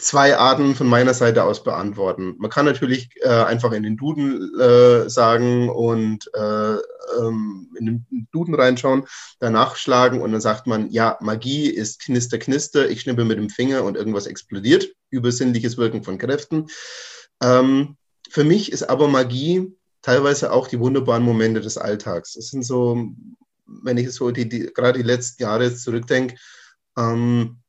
zwei 0.00 0.36
Arten 0.36 0.74
von 0.74 0.86
meiner 0.86 1.14
Seite 1.14 1.44
aus 1.44 1.62
beantworten. 1.62 2.34
Man 2.38 2.50
kann 2.50 2.64
natürlich 2.64 3.10
äh, 3.22 3.28
einfach 3.28 3.72
in 3.72 3.82
den 3.82 3.96
Duden 3.96 4.58
äh, 4.58 5.08
sagen 5.08 5.68
und 5.68 6.30
äh, 6.34 6.74
ähm, 7.18 7.68
in 7.78 7.86
den 7.86 8.28
Duden 8.32 8.54
reinschauen, 8.54 9.06
danach 9.38 9.76
schlagen 9.76 10.20
und 10.20 10.32
dann 10.32 10.40
sagt 10.40 10.66
man, 10.66 10.90
ja, 10.90 11.18
Magie 11.20 11.68
ist 11.68 12.00
Knister, 12.02 12.38
Knister, 12.38 12.88
ich 12.88 13.02
schnippe 13.02 13.24
mit 13.24 13.38
dem 13.38 13.50
Finger 13.50 13.84
und 13.84 13.96
irgendwas 13.96 14.26
explodiert, 14.26 14.88
übersinnliches 15.10 15.76
Wirken 15.76 16.02
von 16.02 16.18
Kräften. 16.18 16.66
Ähm, 17.42 17.96
für 18.28 18.44
mich 18.44 18.72
ist 18.72 18.84
aber 18.84 19.08
Magie 19.08 19.72
teilweise 20.02 20.52
auch 20.52 20.68
die 20.68 20.80
wunderbaren 20.80 21.22
Momente 21.22 21.60
des 21.60 21.78
Alltags. 21.78 22.36
Es 22.36 22.48
sind 22.48 22.64
so, 22.64 23.08
wenn 23.66 23.98
ich 23.98 24.10
so 24.12 24.30
die, 24.30 24.48
die 24.48 24.72
gerade 24.72 24.98
die 24.98 25.06
letzten 25.06 25.42
Jahre 25.42 25.74
zurückdenke, 25.74 26.36
ähm, 26.96 27.59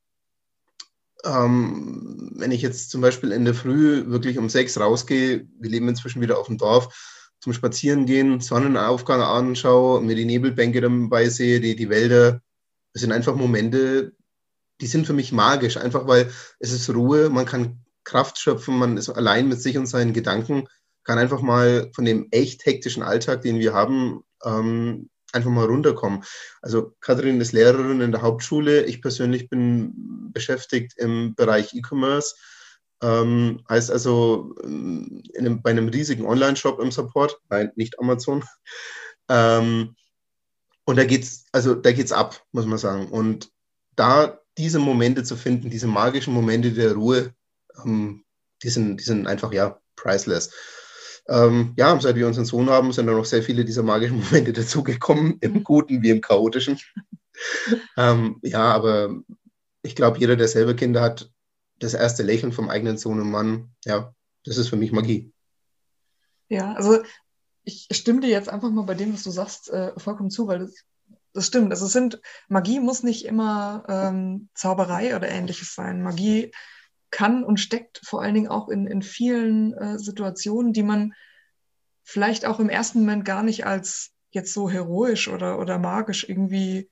ähm, 1.24 2.32
wenn 2.36 2.50
ich 2.50 2.62
jetzt 2.62 2.90
zum 2.90 3.00
Beispiel 3.00 3.32
in 3.32 3.44
der 3.44 3.54
Früh 3.54 4.06
wirklich 4.06 4.38
um 4.38 4.48
sechs 4.48 4.78
rausgehe, 4.78 5.46
wir 5.58 5.70
leben 5.70 5.88
inzwischen 5.88 6.20
wieder 6.20 6.38
auf 6.38 6.46
dem 6.46 6.58
Dorf, 6.58 6.94
zum 7.40 7.52
Spazierengehen, 7.52 8.40
Sonnenaufgang 8.40 9.20
anschaue, 9.20 10.00
mir 10.00 10.14
die 10.14 10.24
Nebelbänke 10.24 10.80
dabei 10.80 11.28
sehe, 11.28 11.60
die, 11.60 11.74
die 11.74 11.88
Wälder, 11.88 12.40
das 12.92 13.02
sind 13.02 13.12
einfach 13.12 13.34
Momente, 13.34 14.12
die 14.80 14.86
sind 14.86 15.06
für 15.06 15.12
mich 15.12 15.32
magisch, 15.32 15.76
einfach 15.76 16.06
weil 16.06 16.30
es 16.60 16.72
ist 16.72 16.88
Ruhe, 16.90 17.30
man 17.30 17.46
kann 17.46 17.84
Kraft 18.04 18.38
schöpfen, 18.38 18.78
man 18.78 18.96
ist 18.96 19.08
allein 19.08 19.48
mit 19.48 19.60
sich 19.60 19.76
und 19.78 19.86
seinen 19.86 20.12
Gedanken, 20.12 20.68
kann 21.04 21.18
einfach 21.18 21.40
mal 21.40 21.90
von 21.94 22.04
dem 22.04 22.28
echt 22.30 22.64
hektischen 22.64 23.02
Alltag, 23.02 23.42
den 23.42 23.58
wir 23.58 23.72
haben, 23.72 24.22
ähm, 24.44 25.08
einfach 25.32 25.50
mal 25.50 25.66
runterkommen. 25.66 26.24
Also 26.60 26.94
Kathrin 27.00 27.40
ist 27.40 27.52
Lehrerin 27.52 28.00
in 28.00 28.12
der 28.12 28.22
Hauptschule. 28.22 28.84
Ich 28.84 29.02
persönlich 29.02 29.48
bin 29.48 30.30
beschäftigt 30.32 30.94
im 30.98 31.34
Bereich 31.34 31.74
E-Commerce. 31.74 32.34
Ähm, 33.02 33.64
heißt 33.68 33.90
also 33.90 34.54
ähm, 34.62 35.22
einem, 35.36 35.60
bei 35.60 35.70
einem 35.70 35.88
riesigen 35.88 36.24
Online-Shop 36.24 36.80
im 36.80 36.92
Support. 36.92 37.40
Nein, 37.50 37.72
nicht 37.74 37.98
Amazon. 37.98 38.44
Ähm, 39.28 39.96
und 40.84 40.96
da 40.96 41.04
geht's, 41.04 41.46
also 41.52 41.74
da 41.74 41.92
geht's 41.92 42.12
ab, 42.12 42.44
muss 42.52 42.66
man 42.66 42.78
sagen. 42.78 43.08
Und 43.08 43.50
da 43.96 44.38
diese 44.58 44.78
Momente 44.78 45.24
zu 45.24 45.36
finden, 45.36 45.70
diese 45.70 45.86
magischen 45.86 46.34
Momente 46.34 46.72
der 46.72 46.92
Ruhe, 46.92 47.34
ähm, 47.84 48.24
die 48.62 48.68
sind, 48.68 48.98
die 48.98 49.04
sind 49.04 49.26
einfach 49.26 49.52
ja 49.52 49.80
priceless. 49.96 50.50
Ähm, 51.28 51.74
ja, 51.76 51.98
seit 52.00 52.16
wir 52.16 52.26
unseren 52.26 52.44
Sohn 52.44 52.68
haben, 52.68 52.92
sind 52.92 53.06
da 53.06 53.12
noch 53.12 53.24
sehr 53.24 53.42
viele 53.42 53.64
dieser 53.64 53.82
magischen 53.82 54.20
Momente 54.20 54.52
dazugekommen, 54.52 55.38
im 55.40 55.62
Guten 55.62 56.02
wie 56.02 56.10
im 56.10 56.20
Chaotischen. 56.20 56.78
ähm, 57.96 58.38
ja, 58.42 58.72
aber 58.72 59.22
ich 59.82 59.96
glaube, 59.96 60.18
jeder, 60.18 60.36
der 60.36 60.48
selber 60.48 60.74
Kinder 60.74 61.00
hat, 61.00 61.30
das 61.78 61.94
erste 61.94 62.22
Lächeln 62.22 62.52
vom 62.52 62.68
eigenen 62.68 62.98
Sohn 62.98 63.20
und 63.20 63.30
Mann, 63.30 63.70
ja, 63.84 64.14
das 64.44 64.56
ist 64.56 64.68
für 64.68 64.76
mich 64.76 64.92
Magie. 64.92 65.32
Ja, 66.48 66.74
also 66.74 67.02
ich 67.64 67.88
stimme 67.90 68.20
dir 68.20 68.28
jetzt 68.28 68.48
einfach 68.48 68.70
mal 68.70 68.84
bei 68.84 68.94
dem, 68.94 69.14
was 69.14 69.22
du 69.22 69.30
sagst, 69.30 69.70
äh, 69.70 69.92
vollkommen 69.98 70.30
zu, 70.30 70.46
weil 70.46 70.60
das, 70.60 70.74
das 71.32 71.46
stimmt. 71.46 71.70
Also 71.70 71.86
es 71.86 71.92
sind, 71.92 72.20
Magie 72.48 72.80
muss 72.80 73.02
nicht 73.02 73.24
immer 73.24 73.84
ähm, 73.88 74.48
Zauberei 74.54 75.16
oder 75.16 75.28
ähnliches 75.28 75.74
sein. 75.74 76.02
Magie 76.02 76.52
kann 77.12 77.44
und 77.44 77.60
steckt 77.60 78.00
vor 78.04 78.22
allen 78.22 78.34
Dingen 78.34 78.48
auch 78.48 78.68
in, 78.68 78.88
in 78.88 79.02
vielen 79.02 79.74
äh, 79.74 79.98
Situationen, 79.98 80.72
die 80.72 80.82
man 80.82 81.12
vielleicht 82.02 82.44
auch 82.44 82.58
im 82.58 82.68
ersten 82.68 83.00
Moment 83.00 83.24
gar 83.24 83.44
nicht 83.44 83.64
als 83.64 84.10
jetzt 84.30 84.52
so 84.52 84.68
heroisch 84.68 85.28
oder, 85.28 85.60
oder 85.60 85.78
magisch 85.78 86.28
irgendwie 86.28 86.90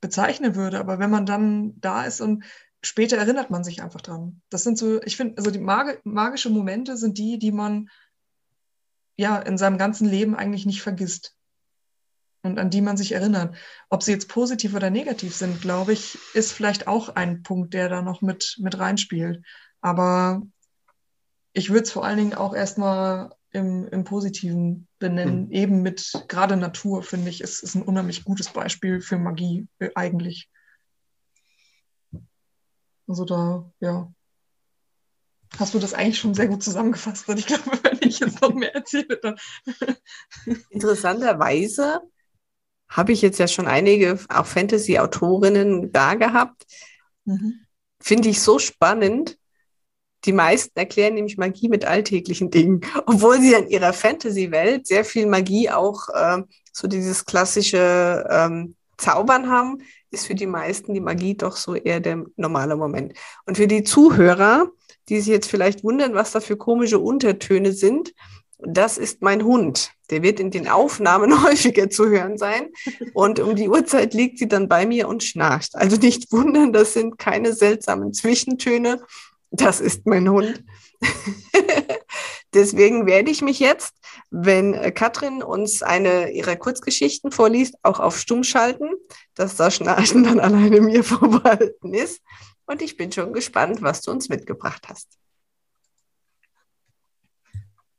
bezeichnen 0.00 0.54
würde. 0.54 0.78
Aber 0.78 1.00
wenn 1.00 1.10
man 1.10 1.26
dann 1.26 1.80
da 1.80 2.04
ist 2.04 2.20
und 2.20 2.44
später 2.82 3.16
erinnert 3.16 3.50
man 3.50 3.64
sich 3.64 3.82
einfach 3.82 4.02
dran. 4.02 4.42
Das 4.50 4.62
sind 4.62 4.78
so, 4.78 5.02
ich 5.02 5.16
finde, 5.16 5.38
also 5.38 5.50
die 5.50 5.58
mag 5.58 6.00
magische 6.04 6.50
Momente 6.50 6.96
sind 6.96 7.18
die, 7.18 7.38
die 7.38 7.52
man 7.52 7.88
ja 9.16 9.38
in 9.38 9.58
seinem 9.58 9.78
ganzen 9.78 10.08
Leben 10.08 10.36
eigentlich 10.36 10.66
nicht 10.66 10.82
vergisst 10.82 11.34
und 12.42 12.58
an 12.58 12.70
die 12.70 12.80
man 12.80 12.96
sich 12.96 13.12
erinnert. 13.12 13.56
Ob 13.88 14.02
sie 14.02 14.12
jetzt 14.12 14.28
positiv 14.28 14.74
oder 14.74 14.90
negativ 14.90 15.34
sind, 15.34 15.60
glaube 15.60 15.92
ich, 15.92 16.18
ist 16.34 16.52
vielleicht 16.52 16.86
auch 16.86 17.10
ein 17.10 17.42
Punkt, 17.42 17.74
der 17.74 17.88
da 17.88 18.02
noch 18.02 18.20
mit, 18.20 18.56
mit 18.60 18.78
reinspielt. 18.78 19.44
Aber 19.80 20.42
ich 21.52 21.70
würde 21.70 21.82
es 21.82 21.92
vor 21.92 22.04
allen 22.04 22.18
Dingen 22.18 22.34
auch 22.34 22.54
erstmal 22.54 23.34
im, 23.52 23.86
im 23.88 24.04
Positiven 24.04 24.88
benennen. 24.98 25.46
Mhm. 25.46 25.52
Eben 25.52 25.82
mit 25.82 26.12
gerade 26.28 26.56
Natur, 26.56 27.02
finde 27.02 27.30
ich, 27.30 27.40
ist, 27.40 27.62
ist 27.62 27.74
ein 27.74 27.82
unheimlich 27.82 28.24
gutes 28.24 28.48
Beispiel 28.48 29.00
für 29.00 29.18
Magie 29.18 29.68
äh, 29.78 29.90
eigentlich. 29.94 30.50
Also 33.06 33.24
da, 33.24 33.70
ja. 33.80 34.12
Hast 35.58 35.74
du 35.74 35.78
das 35.78 35.92
eigentlich 35.92 36.18
schon 36.18 36.32
sehr 36.32 36.48
gut 36.48 36.62
zusammengefasst? 36.62 37.28
Und 37.28 37.38
ich 37.38 37.46
glaube, 37.46 37.78
wenn 37.82 37.98
ich 38.00 38.20
jetzt 38.20 38.40
noch 38.40 38.54
mehr 38.54 38.74
erzähle, 38.74 39.18
dann. 39.20 39.36
Interessanterweise 40.70 42.00
habe 42.92 43.12
ich 43.12 43.22
jetzt 43.22 43.38
ja 43.38 43.48
schon 43.48 43.66
einige 43.66 44.18
auch 44.28 44.46
Fantasy-Autorinnen 44.46 45.92
da 45.92 46.14
gehabt. 46.14 46.66
Mhm. 47.24 47.54
Finde 48.00 48.28
ich 48.28 48.40
so 48.40 48.58
spannend. 48.58 49.38
Die 50.24 50.32
meisten 50.32 50.78
erklären 50.78 51.14
nämlich 51.14 51.36
Magie 51.36 51.68
mit 51.68 51.84
alltäglichen 51.84 52.50
Dingen, 52.50 52.82
obwohl 53.06 53.40
sie 53.40 53.54
in 53.54 53.68
ihrer 53.68 53.92
Fantasy-Welt 53.92 54.86
sehr 54.86 55.04
viel 55.04 55.26
Magie 55.26 55.70
auch 55.70 56.08
äh, 56.10 56.42
so 56.72 56.86
dieses 56.86 57.24
klassische 57.24 58.24
ähm, 58.30 58.76
Zaubern 58.98 59.48
haben, 59.50 59.78
ist 60.10 60.26
für 60.26 60.34
die 60.34 60.46
meisten 60.46 60.94
die 60.94 61.00
Magie 61.00 61.34
doch 61.34 61.56
so 61.56 61.74
eher 61.74 62.00
der 62.00 62.24
normale 62.36 62.76
Moment. 62.76 63.14
Und 63.46 63.56
für 63.56 63.66
die 63.66 63.82
Zuhörer, 63.82 64.68
die 65.08 65.18
sich 65.18 65.28
jetzt 65.28 65.50
vielleicht 65.50 65.82
wundern, 65.82 66.14
was 66.14 66.32
da 66.32 66.40
für 66.40 66.56
komische 66.56 66.98
Untertöne 66.98 67.72
sind, 67.72 68.12
das 68.66 68.98
ist 68.98 69.22
mein 69.22 69.44
Hund. 69.44 69.92
Der 70.10 70.22
wird 70.22 70.40
in 70.40 70.50
den 70.50 70.68
Aufnahmen 70.68 71.42
häufiger 71.44 71.90
zu 71.90 72.08
hören 72.08 72.38
sein. 72.38 72.70
Und 73.14 73.40
um 73.40 73.56
die 73.56 73.68
Uhrzeit 73.68 74.14
liegt 74.14 74.38
sie 74.38 74.48
dann 74.48 74.68
bei 74.68 74.86
mir 74.86 75.08
und 75.08 75.22
schnarcht. 75.22 75.74
Also 75.74 75.96
nicht 75.96 76.32
wundern, 76.32 76.72
das 76.72 76.94
sind 76.94 77.18
keine 77.18 77.52
seltsamen 77.52 78.12
Zwischentöne. 78.12 79.02
Das 79.50 79.80
ist 79.80 80.06
mein 80.06 80.28
Hund. 80.28 80.64
Deswegen 82.54 83.06
werde 83.06 83.30
ich 83.30 83.40
mich 83.40 83.60
jetzt, 83.60 83.94
wenn 84.30 84.74
Katrin 84.94 85.42
uns 85.42 85.82
eine 85.82 86.30
ihrer 86.32 86.56
Kurzgeschichten 86.56 87.32
vorliest, 87.32 87.76
auch 87.82 87.98
auf 87.98 88.18
Stumm 88.18 88.44
schalten, 88.44 88.90
dass 89.34 89.56
das 89.56 89.76
Schnarchen 89.76 90.24
dann 90.24 90.40
alleine 90.40 90.82
mir 90.82 91.02
vorbehalten 91.02 91.94
ist. 91.94 92.20
Und 92.66 92.82
ich 92.82 92.96
bin 92.96 93.10
schon 93.10 93.32
gespannt, 93.32 93.82
was 93.82 94.02
du 94.02 94.10
uns 94.10 94.28
mitgebracht 94.28 94.86
hast. 94.88 95.18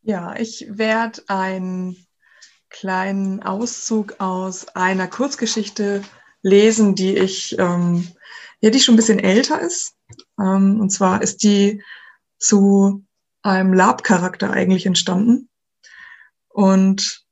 Ja, 0.06 0.36
ich 0.36 0.66
werde 0.70 1.24
einen 1.28 1.96
kleinen 2.70 3.42
Auszug 3.42 4.20
aus 4.20 4.68
einer 4.76 5.08
Kurzgeschichte 5.08 6.04
lesen, 6.42 6.94
die 6.94 7.16
ich, 7.16 7.58
ähm, 7.58 8.10
ja, 8.60 8.70
die 8.70 8.82
schon 8.82 8.96
ein 8.96 8.98
bisschen 8.98 9.20
älter 9.20 9.62
ist. 9.62 9.96
Ähm, 10.38 10.82
und 10.82 10.90
zwar 10.90 11.22
ist 11.22 11.44
die 11.44 11.82
zu 12.38 13.06
einem 13.44 13.72
Lab-Charakter 13.72 14.52
eigentlich 14.52 14.86
entstanden. 14.86 15.50
Und 16.50 17.26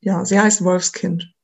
ja, 0.00 0.24
sie 0.24 0.38
heißt 0.38 0.62
Wolfskind. 0.62 1.34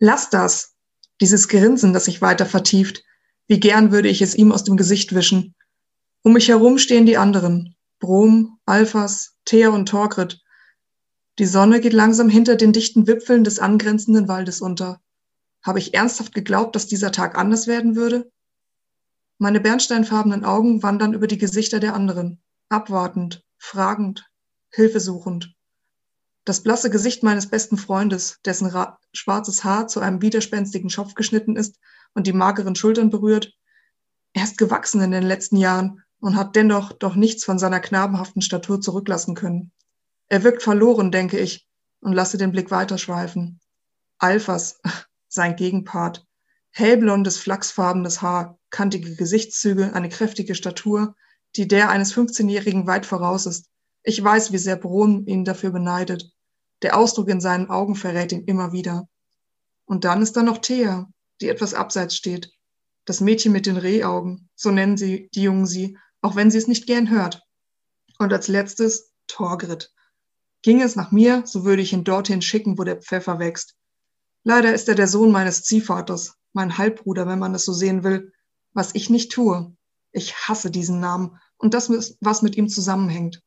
Lass 0.00 0.30
das, 0.30 0.74
dieses 1.20 1.46
Grinsen, 1.46 1.92
das 1.92 2.06
sich 2.06 2.20
weiter 2.20 2.46
vertieft. 2.46 3.04
Wie 3.46 3.60
gern 3.60 3.92
würde 3.92 4.08
ich 4.08 4.20
es 4.20 4.34
ihm 4.34 4.50
aus 4.50 4.64
dem 4.64 4.76
Gesicht 4.76 5.14
wischen. 5.14 5.54
Um 6.26 6.32
mich 6.32 6.48
herum 6.48 6.78
stehen 6.78 7.04
die 7.04 7.18
anderen. 7.18 7.76
Brom, 7.98 8.58
Alphas, 8.64 9.36
Thea 9.44 9.68
und 9.68 9.90
Torgrit. 9.90 10.40
Die 11.38 11.44
Sonne 11.44 11.82
geht 11.82 11.92
langsam 11.92 12.30
hinter 12.30 12.56
den 12.56 12.72
dichten 12.72 13.06
Wipfeln 13.06 13.44
des 13.44 13.58
angrenzenden 13.58 14.26
Waldes 14.26 14.62
unter. 14.62 15.02
Habe 15.62 15.80
ich 15.80 15.92
ernsthaft 15.92 16.32
geglaubt, 16.32 16.74
dass 16.74 16.86
dieser 16.86 17.12
Tag 17.12 17.36
anders 17.36 17.66
werden 17.66 17.94
würde? 17.94 18.32
Meine 19.36 19.60
bernsteinfarbenen 19.60 20.46
Augen 20.46 20.82
wandern 20.82 21.12
über 21.12 21.26
die 21.26 21.36
Gesichter 21.36 21.78
der 21.78 21.94
anderen, 21.94 22.40
abwartend, 22.70 23.44
fragend, 23.58 24.24
hilfesuchend. 24.70 25.54
Das 26.46 26.62
blasse 26.62 26.88
Gesicht 26.88 27.22
meines 27.22 27.50
besten 27.50 27.76
Freundes, 27.76 28.40
dessen 28.46 28.72
schwarzes 29.12 29.62
Haar 29.62 29.88
zu 29.88 30.00
einem 30.00 30.22
widerspenstigen 30.22 30.88
Schopf 30.88 31.16
geschnitten 31.16 31.56
ist 31.56 31.78
und 32.14 32.26
die 32.26 32.32
mageren 32.32 32.76
Schultern 32.76 33.10
berührt. 33.10 33.52
Er 34.32 34.44
ist 34.44 34.56
gewachsen 34.56 35.02
in 35.02 35.10
den 35.10 35.22
letzten 35.22 35.58
Jahren 35.58 36.00
und 36.24 36.36
hat 36.36 36.56
dennoch 36.56 36.92
doch 36.92 37.16
nichts 37.16 37.44
von 37.44 37.58
seiner 37.58 37.80
knabenhaften 37.80 38.40
Statur 38.40 38.80
zurücklassen 38.80 39.34
können. 39.34 39.72
Er 40.28 40.42
wirkt 40.42 40.62
verloren, 40.62 41.12
denke 41.12 41.38
ich, 41.38 41.68
und 42.00 42.14
lasse 42.14 42.38
den 42.38 42.50
Blick 42.50 42.70
weiterschweifen. 42.70 43.60
Alphas, 44.16 44.80
sein 45.28 45.54
Gegenpart, 45.54 46.26
hellblondes, 46.70 47.36
flachsfarbenes 47.36 48.22
Haar, 48.22 48.58
kantige 48.70 49.16
Gesichtszüge, 49.16 49.92
eine 49.92 50.08
kräftige 50.08 50.54
Statur, 50.54 51.14
die 51.56 51.68
der 51.68 51.90
eines 51.90 52.14
15-Jährigen 52.14 52.86
weit 52.86 53.04
voraus 53.04 53.44
ist. 53.44 53.68
Ich 54.02 54.24
weiß, 54.24 54.50
wie 54.50 54.56
sehr 54.58 54.76
Bron 54.76 55.26
ihn 55.26 55.44
dafür 55.44 55.72
beneidet. 55.72 56.32
Der 56.80 56.96
Ausdruck 56.96 57.28
in 57.28 57.42
seinen 57.42 57.68
Augen 57.68 57.96
verrät 57.96 58.32
ihn 58.32 58.44
immer 58.44 58.72
wieder. 58.72 59.10
Und 59.84 60.04
dann 60.04 60.22
ist 60.22 60.38
da 60.38 60.42
noch 60.42 60.56
Thea, 60.56 61.06
die 61.42 61.50
etwas 61.50 61.74
abseits 61.74 62.16
steht. 62.16 62.50
Das 63.04 63.20
Mädchen 63.20 63.52
mit 63.52 63.66
den 63.66 63.76
Rehaugen, 63.76 64.48
so 64.54 64.70
nennen 64.70 64.96
sie 64.96 65.28
die 65.34 65.42
Jungen 65.42 65.66
sie, 65.66 65.98
auch 66.24 66.36
wenn 66.36 66.50
sie 66.50 66.58
es 66.58 66.68
nicht 66.68 66.86
gern 66.86 67.10
hört. 67.10 67.42
Und 68.18 68.32
als 68.32 68.48
letztes 68.48 69.12
Torgrit. 69.26 69.92
Ging 70.62 70.80
es 70.80 70.96
nach 70.96 71.12
mir, 71.12 71.42
so 71.44 71.64
würde 71.64 71.82
ich 71.82 71.92
ihn 71.92 72.04
dorthin 72.04 72.40
schicken, 72.40 72.78
wo 72.78 72.84
der 72.84 73.02
Pfeffer 73.02 73.38
wächst. 73.38 73.76
Leider 74.42 74.72
ist 74.72 74.88
er 74.88 74.94
der 74.94 75.06
Sohn 75.08 75.30
meines 75.30 75.62
Ziehvaters, 75.64 76.34
mein 76.54 76.78
Halbbruder, 76.78 77.26
wenn 77.26 77.38
man 77.38 77.54
es 77.54 77.66
so 77.66 77.74
sehen 77.74 78.04
will, 78.04 78.32
was 78.72 78.94
ich 78.94 79.10
nicht 79.10 79.32
tue. 79.32 79.76
Ich 80.12 80.34
hasse 80.34 80.70
diesen 80.70 80.98
Namen 80.98 81.38
und 81.58 81.74
das, 81.74 81.90
was 82.20 82.42
mit 82.42 82.56
ihm 82.56 82.68
zusammenhängt. 82.68 83.42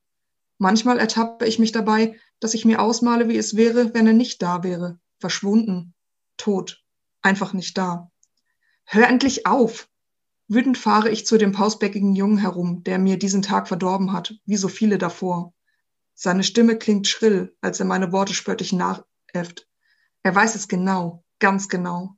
Manchmal 0.60 1.00
ertappe 1.00 1.48
ich 1.48 1.58
mich 1.58 1.72
dabei, 1.72 2.20
dass 2.40 2.54
ich 2.54 2.66
mir 2.66 2.80
ausmale, 2.80 3.28
wie 3.28 3.38
es 3.38 3.56
wäre, 3.56 3.94
wenn 3.96 4.06
er 4.06 4.14
nicht 4.14 4.42
da 4.44 4.64
wäre, 4.64 5.00
verschwunden, 5.20 5.96
tot, 6.36 6.84
einfach 7.22 7.54
nicht 7.54 7.78
da. 7.78 8.12
Hör 8.86 9.08
endlich 9.08 9.48
auf, 9.48 9.90
Wütend 10.50 10.78
fahre 10.78 11.10
ich 11.10 11.26
zu 11.26 11.38
dem 11.38 11.52
pausbäckigen 11.52 12.16
Jungen 12.16 12.38
herum, 12.38 12.84
der 12.84 13.00
mir 13.00 13.20
diesen 13.20 13.42
Tag 13.42 13.68
verdorben 13.68 14.14
hat, 14.14 14.36
wie 14.46 14.56
so 14.56 14.70
viele 14.70 14.98
davor. 14.98 15.54
Seine 16.14 16.44
Stimme 16.44 16.78
klingt 16.78 17.08
schrill, 17.08 17.56
als 17.60 17.80
er 17.80 17.86
meine 17.86 18.12
Worte 18.14 18.34
spöttisch 18.34 18.72
nachäfft. 18.72 19.68
Er 20.24 20.34
weiß 20.34 20.56
es 20.56 20.68
genau, 20.68 21.26
ganz 21.40 21.68
genau. 21.68 22.16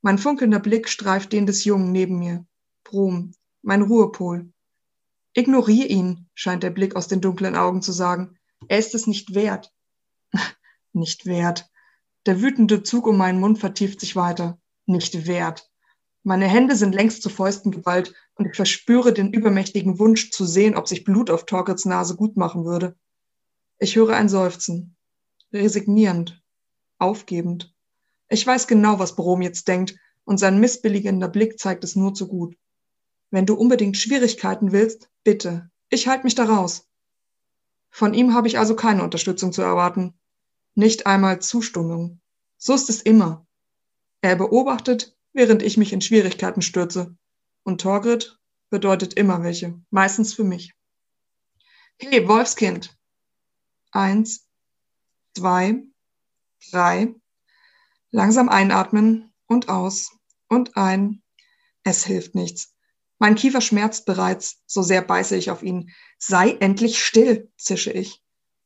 Mein 0.00 0.18
funkelnder 0.18 0.60
Blick 0.60 0.88
streift 0.88 1.32
den 1.32 1.44
des 1.44 1.64
Jungen 1.64 1.90
neben 1.90 2.18
mir. 2.18 2.46
Brom, 2.84 3.34
mein 3.62 3.82
Ruhepol. 3.82 4.52
Ignorier 5.34 5.90
ihn, 5.90 6.28
scheint 6.34 6.62
der 6.62 6.70
Blick 6.70 6.94
aus 6.94 7.08
den 7.08 7.20
dunklen 7.20 7.56
Augen 7.56 7.82
zu 7.82 7.92
sagen. 7.92 8.38
Er 8.68 8.78
ist 8.78 8.94
es 8.94 9.08
nicht 9.08 9.34
wert. 9.34 9.72
nicht 10.92 11.26
wert. 11.26 11.68
Der 12.26 12.40
wütende 12.40 12.84
Zug 12.84 13.08
um 13.08 13.16
meinen 13.16 13.40
Mund 13.40 13.58
vertieft 13.58 14.00
sich 14.00 14.14
weiter. 14.14 14.60
Nicht 14.86 15.26
wert. 15.26 15.71
Meine 16.24 16.46
Hände 16.46 16.76
sind 16.76 16.94
längst 16.94 17.22
zu 17.22 17.28
Fäusten 17.28 17.72
geballt 17.72 18.14
und 18.36 18.46
ich 18.46 18.54
verspüre 18.54 19.12
den 19.12 19.32
übermächtigen 19.32 19.98
Wunsch 19.98 20.30
zu 20.30 20.46
sehen, 20.46 20.76
ob 20.76 20.86
sich 20.86 21.04
Blut 21.04 21.30
auf 21.30 21.46
Torkels 21.46 21.84
Nase 21.84 22.14
gut 22.14 22.36
machen 22.36 22.64
würde. 22.64 22.96
Ich 23.78 23.96
höre 23.96 24.14
ein 24.14 24.28
Seufzen. 24.28 24.96
Resignierend. 25.52 26.40
Aufgebend. 26.98 27.74
Ich 28.28 28.46
weiß 28.46 28.68
genau, 28.68 29.00
was 29.00 29.16
Brom 29.16 29.42
jetzt 29.42 29.66
denkt 29.66 29.96
und 30.24 30.38
sein 30.38 30.60
missbilligender 30.60 31.28
Blick 31.28 31.58
zeigt 31.58 31.82
es 31.82 31.96
nur 31.96 32.14
zu 32.14 32.28
gut. 32.28 32.56
Wenn 33.30 33.46
du 33.46 33.54
unbedingt 33.54 33.96
Schwierigkeiten 33.96 34.70
willst, 34.70 35.10
bitte. 35.24 35.70
Ich 35.88 36.06
halte 36.06 36.24
mich 36.24 36.36
da 36.36 36.44
raus. 36.44 36.86
Von 37.90 38.14
ihm 38.14 38.32
habe 38.32 38.46
ich 38.46 38.58
also 38.58 38.76
keine 38.76 39.02
Unterstützung 39.02 39.52
zu 39.52 39.62
erwarten. 39.62 40.14
Nicht 40.74 41.06
einmal 41.06 41.40
Zustimmung. 41.40 42.20
So 42.56 42.74
ist 42.74 42.88
es 42.88 43.02
immer. 43.02 43.44
Er 44.20 44.36
beobachtet, 44.36 45.16
während 45.32 45.62
ich 45.62 45.76
mich 45.76 45.92
in 45.92 46.00
Schwierigkeiten 46.00 46.62
stürze. 46.62 47.16
Und 47.62 47.80
Torgrit 47.80 48.38
bedeutet 48.70 49.14
immer 49.14 49.42
welche, 49.42 49.80
meistens 49.90 50.34
für 50.34 50.44
mich. 50.44 50.72
Hey, 51.98 52.26
Wolfskind. 52.26 52.96
Eins, 53.92 54.48
zwei, 55.36 55.82
drei. 56.70 57.14
Langsam 58.10 58.48
einatmen 58.48 59.32
und 59.46 59.68
aus 59.68 60.16
und 60.48 60.76
ein. 60.76 61.22
Es 61.84 62.04
hilft 62.04 62.34
nichts. 62.34 62.74
Mein 63.18 63.36
Kiefer 63.36 63.60
schmerzt 63.60 64.04
bereits, 64.04 64.62
so 64.66 64.82
sehr 64.82 65.02
beiße 65.02 65.36
ich 65.36 65.50
auf 65.50 65.62
ihn. 65.62 65.90
Sei 66.18 66.56
endlich 66.58 67.02
still, 67.02 67.52
zische 67.56 67.92
ich. 67.92 68.22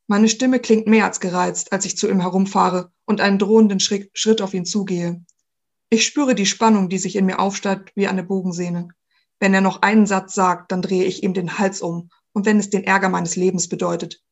Meine 0.06 0.28
Stimme 0.28 0.60
klingt 0.60 0.86
mehr 0.86 1.04
als 1.04 1.20
gereizt, 1.20 1.72
als 1.72 1.84
ich 1.84 1.96
zu 1.98 2.08
ihm 2.08 2.20
herumfahre 2.20 2.92
und 3.04 3.20
einen 3.20 3.38
drohenden 3.38 3.80
Schritt 3.80 4.40
auf 4.40 4.54
ihn 4.54 4.64
zugehe. 4.64 5.24
Ich 5.88 6.04
spüre 6.04 6.34
die 6.34 6.46
Spannung, 6.46 6.88
die 6.88 6.98
sich 6.98 7.14
in 7.14 7.26
mir 7.26 7.38
aufsteigt 7.38 7.92
wie 7.94 8.08
eine 8.08 8.24
Bogensehne. 8.24 8.88
Wenn 9.38 9.54
er 9.54 9.60
noch 9.60 9.82
einen 9.82 10.06
Satz 10.06 10.34
sagt, 10.34 10.72
dann 10.72 10.82
drehe 10.82 11.04
ich 11.04 11.22
ihm 11.22 11.34
den 11.34 11.58
Hals 11.58 11.80
um, 11.80 12.10
und 12.32 12.44
wenn 12.44 12.58
es 12.58 12.70
den 12.70 12.84
Ärger 12.84 13.08
meines 13.08 13.36
Lebens 13.36 13.68
bedeutet. 13.68 14.22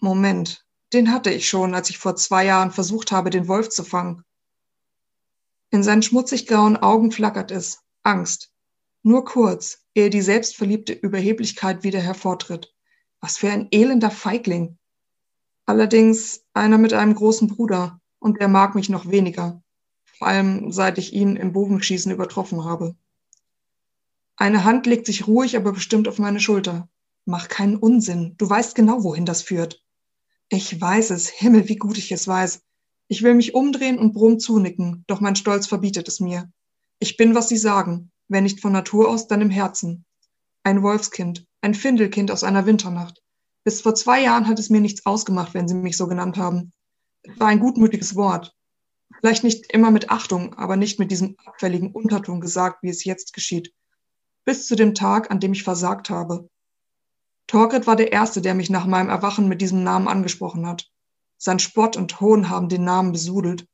Moment, 0.00 0.66
den 0.92 1.12
hatte 1.12 1.30
ich 1.30 1.48
schon, 1.48 1.74
als 1.74 1.90
ich 1.90 1.98
vor 1.98 2.16
zwei 2.16 2.44
Jahren 2.44 2.72
versucht 2.72 3.12
habe, 3.12 3.30
den 3.30 3.48
Wolf 3.48 3.68
zu 3.68 3.84
fangen. 3.84 4.24
In 5.70 5.84
seinen 5.84 6.02
schmutzig 6.02 6.46
grauen 6.46 6.76
Augen 6.76 7.12
flackert 7.12 7.52
es, 7.52 7.80
Angst. 8.02 8.52
Nur 9.02 9.24
kurz, 9.24 9.84
ehe 9.94 10.10
die 10.10 10.20
selbstverliebte 10.20 10.92
Überheblichkeit 10.92 11.84
wieder 11.84 12.00
hervortritt. 12.00 12.74
Was 13.20 13.38
für 13.38 13.50
ein 13.50 13.68
elender 13.70 14.10
Feigling. 14.10 14.78
Allerdings 15.66 16.42
einer 16.54 16.78
mit 16.78 16.92
einem 16.92 17.14
großen 17.14 17.46
Bruder 17.46 18.00
und 18.18 18.40
der 18.40 18.48
mag 18.48 18.74
mich 18.74 18.88
noch 18.88 19.08
weniger, 19.10 19.62
vor 20.20 20.28
allem 20.28 20.70
seit 20.70 20.98
ich 20.98 21.14
ihn 21.14 21.36
im 21.36 21.54
Bogenschießen 21.54 22.12
übertroffen 22.12 22.66
habe. 22.66 22.94
Eine 24.36 24.64
Hand 24.64 24.84
legt 24.84 25.06
sich 25.06 25.26
ruhig, 25.26 25.56
aber 25.56 25.72
bestimmt 25.72 26.08
auf 26.08 26.18
meine 26.18 26.40
Schulter. 26.40 26.90
Mach 27.24 27.48
keinen 27.48 27.76
Unsinn, 27.76 28.34
du 28.36 28.48
weißt 28.48 28.74
genau, 28.74 29.02
wohin 29.02 29.24
das 29.24 29.40
führt. 29.40 29.82
Ich 30.50 30.78
weiß 30.78 31.08
es, 31.08 31.30
Himmel, 31.30 31.70
wie 31.70 31.76
gut 31.76 31.96
ich 31.96 32.12
es 32.12 32.28
weiß. 32.28 32.60
Ich 33.08 33.22
will 33.22 33.32
mich 33.32 33.54
umdrehen 33.54 33.98
und 33.98 34.12
brumm 34.12 34.38
zunicken, 34.38 35.04
doch 35.06 35.20
mein 35.20 35.36
Stolz 35.36 35.66
verbietet 35.66 36.06
es 36.06 36.20
mir. 36.20 36.52
Ich 36.98 37.16
bin, 37.16 37.34
was 37.34 37.48
Sie 37.48 37.56
sagen, 37.56 38.10
wenn 38.28 38.44
nicht 38.44 38.60
von 38.60 38.72
Natur 38.72 39.08
aus, 39.08 39.26
dann 39.26 39.40
im 39.40 39.48
Herzen. 39.48 40.04
Ein 40.64 40.82
Wolfskind, 40.82 41.46
ein 41.62 41.72
Findelkind 41.72 42.30
aus 42.30 42.44
einer 42.44 42.66
Winternacht. 42.66 43.22
Bis 43.64 43.80
vor 43.80 43.94
zwei 43.94 44.22
Jahren 44.22 44.48
hat 44.48 44.58
es 44.58 44.68
mir 44.68 44.82
nichts 44.82 45.06
ausgemacht, 45.06 45.54
wenn 45.54 45.66
Sie 45.66 45.74
mich 45.74 45.96
so 45.96 46.06
genannt 46.08 46.36
haben. 46.36 46.72
Es 47.22 47.40
war 47.40 47.48
ein 47.48 47.60
gutmütiges 47.60 48.16
Wort. 48.16 48.54
Vielleicht 49.18 49.44
nicht 49.44 49.72
immer 49.72 49.90
mit 49.90 50.10
Achtung, 50.10 50.54
aber 50.54 50.76
nicht 50.76 50.98
mit 50.98 51.10
diesem 51.10 51.36
abfälligen 51.44 51.92
Unterton 51.92 52.40
gesagt, 52.40 52.82
wie 52.82 52.88
es 52.88 53.04
jetzt 53.04 53.32
geschieht. 53.32 53.74
Bis 54.44 54.66
zu 54.66 54.76
dem 54.76 54.94
Tag, 54.94 55.30
an 55.30 55.40
dem 55.40 55.52
ich 55.52 55.62
versagt 55.62 56.10
habe. 56.10 56.48
Torgrit 57.46 57.86
war 57.86 57.96
der 57.96 58.12
Erste, 58.12 58.40
der 58.40 58.54
mich 58.54 58.70
nach 58.70 58.86
meinem 58.86 59.08
Erwachen 59.08 59.48
mit 59.48 59.60
diesem 59.60 59.82
Namen 59.82 60.08
angesprochen 60.08 60.66
hat. 60.66 60.88
Sein 61.36 61.58
Spott 61.58 61.96
und 61.96 62.20
Hohn 62.20 62.48
haben 62.48 62.68
den 62.68 62.84
Namen 62.84 63.12
besudelt. 63.12 63.66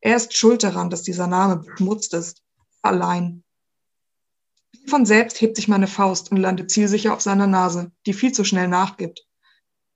Er 0.00 0.16
ist 0.16 0.36
schuld 0.36 0.62
daran, 0.62 0.90
dass 0.90 1.02
dieser 1.02 1.26
Name 1.26 1.56
beschmutzt 1.56 2.14
ist. 2.14 2.42
Allein. 2.82 3.42
Von 4.86 5.06
selbst 5.06 5.40
hebt 5.40 5.56
sich 5.56 5.66
meine 5.66 5.86
Faust 5.86 6.30
und 6.30 6.36
landet 6.36 6.70
zielsicher 6.70 7.14
auf 7.14 7.22
seiner 7.22 7.46
Nase, 7.46 7.90
die 8.06 8.12
viel 8.12 8.32
zu 8.32 8.44
schnell 8.44 8.68
nachgibt. 8.68 9.26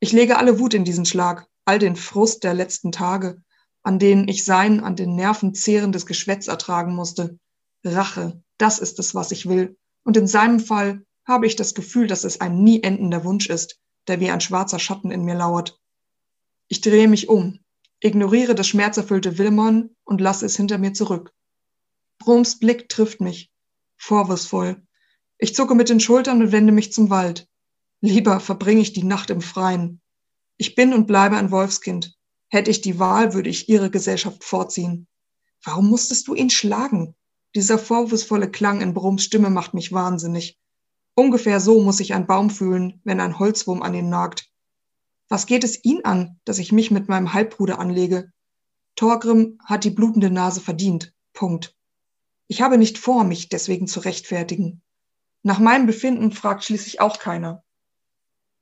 Ich 0.00 0.12
lege 0.12 0.38
alle 0.38 0.58
Wut 0.58 0.74
in 0.74 0.84
diesen 0.84 1.04
Schlag, 1.04 1.46
all 1.64 1.78
den 1.78 1.96
Frust 1.96 2.44
der 2.44 2.54
letzten 2.54 2.92
Tage, 2.92 3.42
an 3.82 3.98
denen 3.98 4.28
ich 4.28 4.44
sein 4.44 4.80
an 4.80 4.96
den 4.96 5.14
Nerven 5.14 5.54
zehrendes 5.54 6.06
Geschwätz 6.06 6.48
ertragen 6.48 6.94
musste. 6.94 7.38
Rache, 7.84 8.42
das 8.58 8.78
ist 8.78 8.98
es, 8.98 9.14
was 9.14 9.30
ich 9.30 9.48
will. 9.48 9.76
Und 10.04 10.16
in 10.16 10.26
seinem 10.26 10.60
Fall 10.60 11.04
habe 11.24 11.46
ich 11.46 11.56
das 11.56 11.74
Gefühl, 11.74 12.06
dass 12.06 12.24
es 12.24 12.40
ein 12.40 12.62
nie 12.62 12.82
endender 12.82 13.24
Wunsch 13.24 13.48
ist, 13.48 13.78
der 14.06 14.20
wie 14.20 14.30
ein 14.30 14.40
schwarzer 14.40 14.78
Schatten 14.78 15.10
in 15.10 15.24
mir 15.24 15.34
lauert. 15.34 15.78
Ich 16.68 16.80
drehe 16.80 17.08
mich 17.08 17.28
um, 17.28 17.60
ignoriere 18.00 18.54
das 18.54 18.68
schmerzerfüllte 18.68 19.38
Wilmon 19.38 19.94
und 20.04 20.20
lasse 20.20 20.46
es 20.46 20.56
hinter 20.56 20.78
mir 20.78 20.92
zurück. 20.92 21.32
Broms 22.18 22.58
Blick 22.58 22.88
trifft 22.88 23.20
mich, 23.20 23.52
vorwurfsvoll. 23.96 24.82
Ich 25.38 25.54
zucke 25.54 25.74
mit 25.74 25.88
den 25.88 26.00
Schultern 26.00 26.42
und 26.42 26.52
wende 26.52 26.72
mich 26.72 26.92
zum 26.92 27.10
Wald. 27.10 27.48
Lieber 28.00 28.40
verbringe 28.40 28.80
ich 28.80 28.92
die 28.92 29.04
Nacht 29.04 29.30
im 29.30 29.40
Freien. 29.40 30.00
Ich 30.56 30.74
bin 30.74 30.92
und 30.92 31.06
bleibe 31.06 31.36
ein 31.36 31.50
Wolfskind. 31.50 32.17
Hätte 32.48 32.70
ich 32.70 32.80
die 32.80 32.98
Wahl, 32.98 33.34
würde 33.34 33.50
ich 33.50 33.68
ihre 33.68 33.90
Gesellschaft 33.90 34.42
vorziehen. 34.42 35.06
Warum 35.62 35.88
musstest 35.88 36.28
du 36.28 36.34
ihn 36.34 36.50
schlagen? 36.50 37.14
Dieser 37.54 37.78
vorwurfsvolle 37.78 38.50
Klang 38.50 38.80
in 38.80 38.94
Brums 38.94 39.24
Stimme 39.24 39.50
macht 39.50 39.74
mich 39.74 39.92
wahnsinnig. 39.92 40.58
Ungefähr 41.14 41.60
so 41.60 41.82
muss 41.82 41.96
sich 41.96 42.14
ein 42.14 42.26
Baum 42.26 42.48
fühlen, 42.48 43.00
wenn 43.04 43.20
ein 43.20 43.38
Holzwurm 43.38 43.82
an 43.82 43.94
ihn 43.94 44.08
nagt. 44.08 44.50
Was 45.28 45.46
geht 45.46 45.64
es 45.64 45.84
ihn 45.84 46.04
an, 46.04 46.38
dass 46.44 46.58
ich 46.58 46.72
mich 46.72 46.90
mit 46.90 47.08
meinem 47.08 47.34
Halbbruder 47.34 47.78
anlege? 47.78 48.32
Torgrim 48.96 49.58
hat 49.64 49.84
die 49.84 49.90
blutende 49.90 50.30
Nase 50.30 50.60
verdient. 50.60 51.12
Punkt. 51.32 51.74
Ich 52.46 52.62
habe 52.62 52.78
nicht 52.78 52.98
vor, 52.98 53.24
mich 53.24 53.48
deswegen 53.48 53.86
zu 53.86 54.00
rechtfertigen. 54.00 54.80
Nach 55.42 55.58
meinem 55.58 55.86
Befinden 55.86 56.32
fragt 56.32 56.64
schließlich 56.64 57.00
auch 57.00 57.18
keiner. 57.18 57.62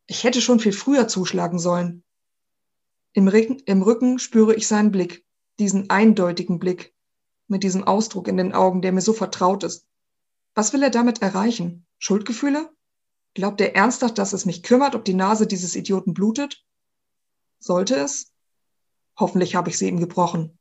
Ich 0.06 0.24
hätte 0.24 0.40
schon 0.40 0.60
viel 0.60 0.72
früher 0.72 1.08
zuschlagen 1.08 1.58
sollen. 1.58 2.02
Im 3.16 3.28
Rücken, 3.28 3.62
Im 3.64 3.80
Rücken 3.80 4.18
spüre 4.18 4.54
ich 4.54 4.68
seinen 4.68 4.92
Blick, 4.92 5.24
diesen 5.58 5.88
eindeutigen 5.88 6.58
Blick, 6.58 6.94
mit 7.48 7.62
diesem 7.62 7.82
Ausdruck 7.82 8.28
in 8.28 8.36
den 8.36 8.52
Augen, 8.52 8.82
der 8.82 8.92
mir 8.92 9.00
so 9.00 9.14
vertraut 9.14 9.64
ist. 9.64 9.86
Was 10.54 10.74
will 10.74 10.82
er 10.82 10.90
damit 10.90 11.22
erreichen? 11.22 11.86
Schuldgefühle? 11.96 12.70
Glaubt 13.32 13.62
er 13.62 13.74
ernsthaft, 13.74 14.18
dass 14.18 14.34
es 14.34 14.44
mich 14.44 14.62
kümmert, 14.62 14.94
ob 14.94 15.06
die 15.06 15.14
Nase 15.14 15.46
dieses 15.46 15.76
Idioten 15.76 16.12
blutet? 16.12 16.62
Sollte 17.58 17.96
es? 17.96 18.34
Hoffentlich 19.18 19.54
habe 19.54 19.70
ich 19.70 19.78
sie 19.78 19.88
ihm 19.88 19.98
gebrochen. 19.98 20.58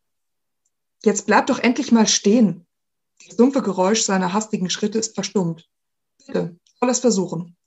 Jetzt 1.04 1.26
bleib 1.26 1.48
doch 1.48 1.60
endlich 1.60 1.92
mal 1.92 2.08
stehen. 2.08 2.66
Das 3.28 3.36
dumpfe 3.36 3.64
Geräusch 3.64 4.04
seiner 4.04 4.32
hastigen 4.32 4.70
Schritte 4.70 4.98
ist 4.98 5.14
verstummt. 5.14 5.70
Bitte, 6.26 6.58
soll 6.80 6.90
es 6.90 7.00
versuchen. 7.02 7.58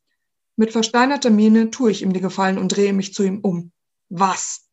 Mit 0.57 0.73
versteinerter 0.73 1.29
Miene 1.29 1.71
tue 1.71 1.91
ich 1.91 2.01
ihm 2.01 2.15
die 2.15 2.23
Gefallen 2.23 2.57
und 2.57 2.69
drehe 2.69 2.95
mich 2.95 3.13
zu 3.13 3.23
ihm 3.23 3.41
um. 3.41 3.71
Was? 4.09 4.68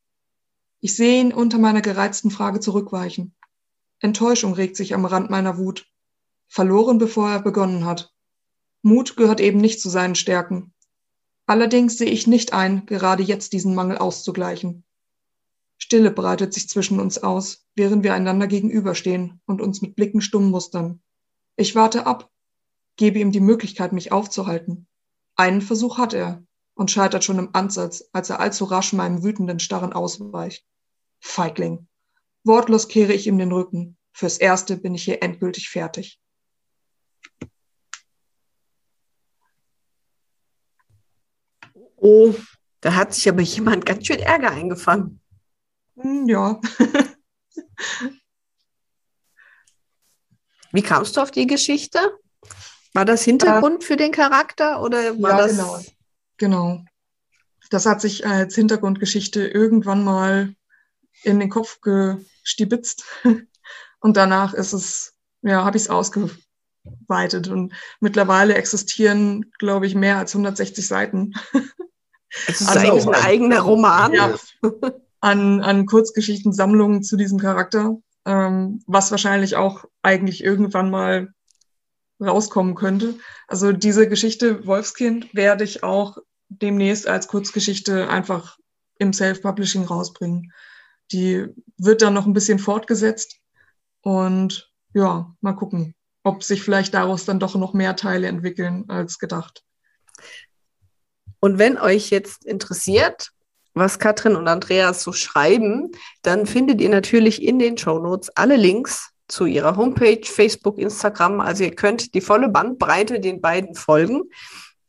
Ich 0.85 0.95
sehe 0.95 1.19
ihn 1.19 1.33
unter 1.33 1.57
meiner 1.57 1.81
gereizten 1.81 2.29
Frage 2.29 2.59
zurückweichen. 2.59 3.33
Enttäuschung 4.01 4.53
regt 4.53 4.75
sich 4.75 4.93
am 4.93 5.05
Rand 5.05 5.31
meiner 5.31 5.57
Wut. 5.57 5.87
Verloren, 6.47 6.99
bevor 6.99 7.27
er 7.27 7.41
begonnen 7.41 7.85
hat. 7.85 8.13
Mut 8.83 9.17
gehört 9.17 9.39
eben 9.39 9.59
nicht 9.59 9.81
zu 9.81 9.89
seinen 9.89 10.13
Stärken. 10.13 10.75
Allerdings 11.47 11.97
sehe 11.97 12.11
ich 12.11 12.27
nicht 12.27 12.53
ein, 12.53 12.85
gerade 12.85 13.23
jetzt 13.23 13.53
diesen 13.53 13.73
Mangel 13.73 13.97
auszugleichen. 13.97 14.83
Stille 15.79 16.11
breitet 16.11 16.53
sich 16.53 16.69
zwischen 16.69 16.99
uns 16.99 17.17
aus, 17.17 17.65
während 17.73 18.03
wir 18.03 18.13
einander 18.13 18.45
gegenüberstehen 18.45 19.41
und 19.47 19.63
uns 19.63 19.81
mit 19.81 19.95
Blicken 19.95 20.21
stumm 20.21 20.51
mustern. 20.51 21.01
Ich 21.55 21.73
warte 21.73 22.05
ab, 22.05 22.29
gebe 22.95 23.17
ihm 23.17 23.31
die 23.31 23.39
Möglichkeit, 23.39 23.91
mich 23.91 24.11
aufzuhalten. 24.11 24.85
Einen 25.35 25.63
Versuch 25.63 25.97
hat 25.97 26.13
er 26.13 26.43
und 26.75 26.91
scheitert 26.91 27.23
schon 27.23 27.39
im 27.39 27.49
Ansatz, 27.53 28.03
als 28.13 28.29
er 28.29 28.39
allzu 28.39 28.65
rasch 28.65 28.93
meinem 28.93 29.23
wütenden 29.23 29.59
Starren 29.59 29.91
ausweicht. 29.91 30.63
Feigling. 31.25 31.87
Wortlos 32.43 32.87
kehre 32.87 33.11
ich 33.13 33.25
ihm 33.27 33.37
den 33.39 33.51
Rücken. 33.51 33.97
Fürs 34.13 34.37
Erste 34.37 34.77
bin 34.77 34.95
ich 34.95 35.03
hier 35.03 35.21
endgültig 35.23 35.69
fertig. 35.69 36.21
Oh, 41.97 42.33
da 42.81 42.95
hat 42.95 43.13
sich 43.13 43.27
aber 43.27 43.41
jemand 43.41 43.85
ganz 43.85 44.05
schön 44.05 44.19
Ärger 44.19 44.51
eingefangen. 44.51 45.19
Hm, 45.97 46.29
ja. 46.29 46.61
Wie 50.71 50.83
kamst 50.83 51.17
du 51.17 51.21
auf 51.21 51.31
die 51.31 51.47
Geschichte? 51.47 52.19
War 52.93 53.05
das 53.05 53.23
Hintergrund 53.23 53.81
äh, 53.83 53.85
für 53.85 53.97
den 53.97 54.11
Charakter 54.11 54.81
oder 54.81 55.19
war 55.21 55.31
ja, 55.31 55.37
das? 55.37 55.57
Genau. 55.57 55.81
genau. 56.37 56.85
Das 57.71 57.87
hat 57.87 57.99
sich 58.01 58.27
als 58.27 58.53
Hintergrundgeschichte 58.55 59.47
irgendwann 59.47 60.03
mal 60.03 60.55
in 61.23 61.39
den 61.39 61.49
Kopf 61.49 61.79
gestibitzt. 61.81 63.05
Und 63.99 64.17
danach 64.17 64.53
ist 64.53 64.73
es, 64.73 65.13
ja, 65.41 65.63
habe 65.63 65.77
ich 65.77 65.83
es 65.83 65.89
ausgeweitet. 65.89 67.47
Und 67.47 67.73
mittlerweile 67.99 68.55
existieren, 68.55 69.51
glaube 69.57 69.87
ich, 69.87 69.95
mehr 69.95 70.17
als 70.17 70.33
160 70.33 70.87
Seiten. 70.87 71.33
Es 72.47 72.61
ist 72.61 72.67
also, 72.67 72.79
eigentlich 72.79 73.07
ein 73.07 73.25
eigener 73.25 73.61
Roman. 73.61 74.13
Ja, 74.13 74.35
an, 75.25 75.61
an 75.61 75.87
Kurzgeschichtensammlungen 75.87 77.01
zu 77.01 77.17
diesem 77.17 77.39
Charakter, 77.39 77.97
ähm, 78.25 78.83
was 78.85 79.09
wahrscheinlich 79.09 79.55
auch 79.55 79.85
eigentlich 80.03 80.43
irgendwann 80.43 80.91
mal 80.91 81.33
rauskommen 82.21 82.75
könnte. 82.75 83.15
Also 83.47 83.71
diese 83.71 84.07
Geschichte 84.07 84.67
Wolfskind 84.67 85.33
werde 85.33 85.63
ich 85.63 85.81
auch 85.81 86.19
demnächst 86.49 87.07
als 87.07 87.27
Kurzgeschichte 87.27 88.07
einfach 88.07 88.59
im 88.99 89.13
Self-Publishing 89.13 89.85
rausbringen. 89.85 90.53
Die 91.11 91.47
wird 91.77 92.01
dann 92.01 92.13
noch 92.13 92.25
ein 92.25 92.33
bisschen 92.33 92.59
fortgesetzt 92.59 93.37
und 94.01 94.71
ja, 94.93 95.35
mal 95.41 95.53
gucken, 95.53 95.93
ob 96.23 96.43
sich 96.43 96.63
vielleicht 96.63 96.93
daraus 96.93 97.25
dann 97.25 97.39
doch 97.39 97.55
noch 97.55 97.73
mehr 97.73 97.95
Teile 97.95 98.27
entwickeln 98.27 98.85
als 98.87 99.19
gedacht. 99.19 99.63
Und 101.39 101.59
wenn 101.59 101.77
euch 101.77 102.09
jetzt 102.09 102.45
interessiert, 102.45 103.31
was 103.75 103.99
Katrin 103.99 104.35
und 104.35 104.47
Andreas 104.47 105.03
so 105.03 105.11
schreiben, 105.11 105.91
dann 106.21 106.45
findet 106.45 106.81
ihr 106.81 106.89
natürlich 106.89 107.43
in 107.43 107.59
den 107.59 107.77
Show 107.77 107.99
Notes 107.99 108.29
alle 108.35 108.55
Links 108.55 109.11
zu 109.27 109.45
ihrer 109.45 109.75
Homepage, 109.75 110.23
Facebook, 110.23 110.79
Instagram. 110.79 111.41
Also 111.41 111.65
ihr 111.65 111.75
könnt 111.75 112.13
die 112.13 112.21
volle 112.21 112.49
Bandbreite 112.49 113.19
den 113.19 113.41
beiden 113.41 113.75
folgen. 113.75 114.23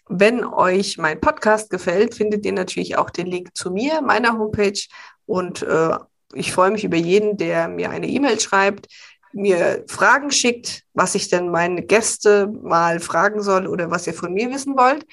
Wenn 0.08 0.44
euch 0.44 0.98
mein 0.98 1.20
Podcast 1.20 1.68
gefällt, 1.68 2.14
findet 2.14 2.46
ihr 2.46 2.52
natürlich 2.52 2.96
auch 2.96 3.10
den 3.10 3.26
Link 3.26 3.56
zu 3.56 3.72
mir, 3.72 4.02
meiner 4.02 4.38
Homepage. 4.38 4.80
Und 5.26 5.62
äh, 5.62 5.98
ich 6.34 6.52
freue 6.52 6.70
mich 6.70 6.84
über 6.84 6.96
jeden, 6.96 7.36
der 7.36 7.68
mir 7.68 7.90
eine 7.90 8.08
E-Mail 8.08 8.40
schreibt, 8.40 8.88
mir 9.32 9.84
Fragen 9.86 10.30
schickt, 10.30 10.84
was 10.94 11.14
ich 11.14 11.28
denn 11.28 11.50
meine 11.50 11.82
Gäste 11.82 12.46
mal 12.46 13.00
fragen 13.00 13.42
soll 13.42 13.66
oder 13.66 13.90
was 13.90 14.06
ihr 14.06 14.14
von 14.14 14.32
mir 14.32 14.50
wissen 14.50 14.76
wollt. 14.76 15.06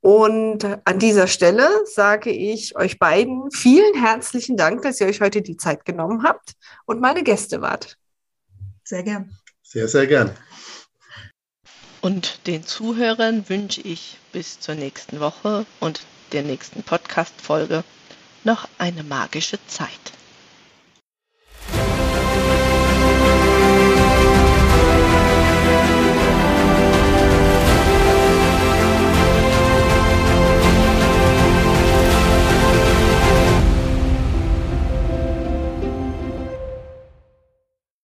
Und 0.00 0.64
an 0.84 0.98
dieser 0.98 1.26
Stelle 1.26 1.68
sage 1.86 2.30
ich 2.30 2.76
euch 2.76 2.98
beiden 2.98 3.50
vielen 3.50 3.94
herzlichen 3.94 4.56
Dank, 4.56 4.82
dass 4.82 5.00
ihr 5.00 5.06
euch 5.06 5.20
heute 5.20 5.40
die 5.40 5.56
Zeit 5.56 5.84
genommen 5.84 6.22
habt 6.24 6.52
und 6.84 7.00
meine 7.00 7.22
Gäste 7.22 7.60
wart. 7.60 7.96
Sehr 8.82 9.02
gern. 9.02 9.36
Sehr, 9.62 9.88
sehr 9.88 10.06
gern. 10.06 10.30
Und 12.02 12.46
den 12.46 12.64
Zuhörern 12.64 13.48
wünsche 13.48 13.80
ich 13.80 14.18
bis 14.30 14.60
zur 14.60 14.74
nächsten 14.74 15.20
Woche 15.20 15.64
und 15.80 16.02
der 16.32 16.42
nächsten 16.42 16.82
Podcast-Folge 16.82 17.82
noch 18.44 18.68
eine 18.78 19.02
magische 19.02 19.58
Zeit. 19.66 19.88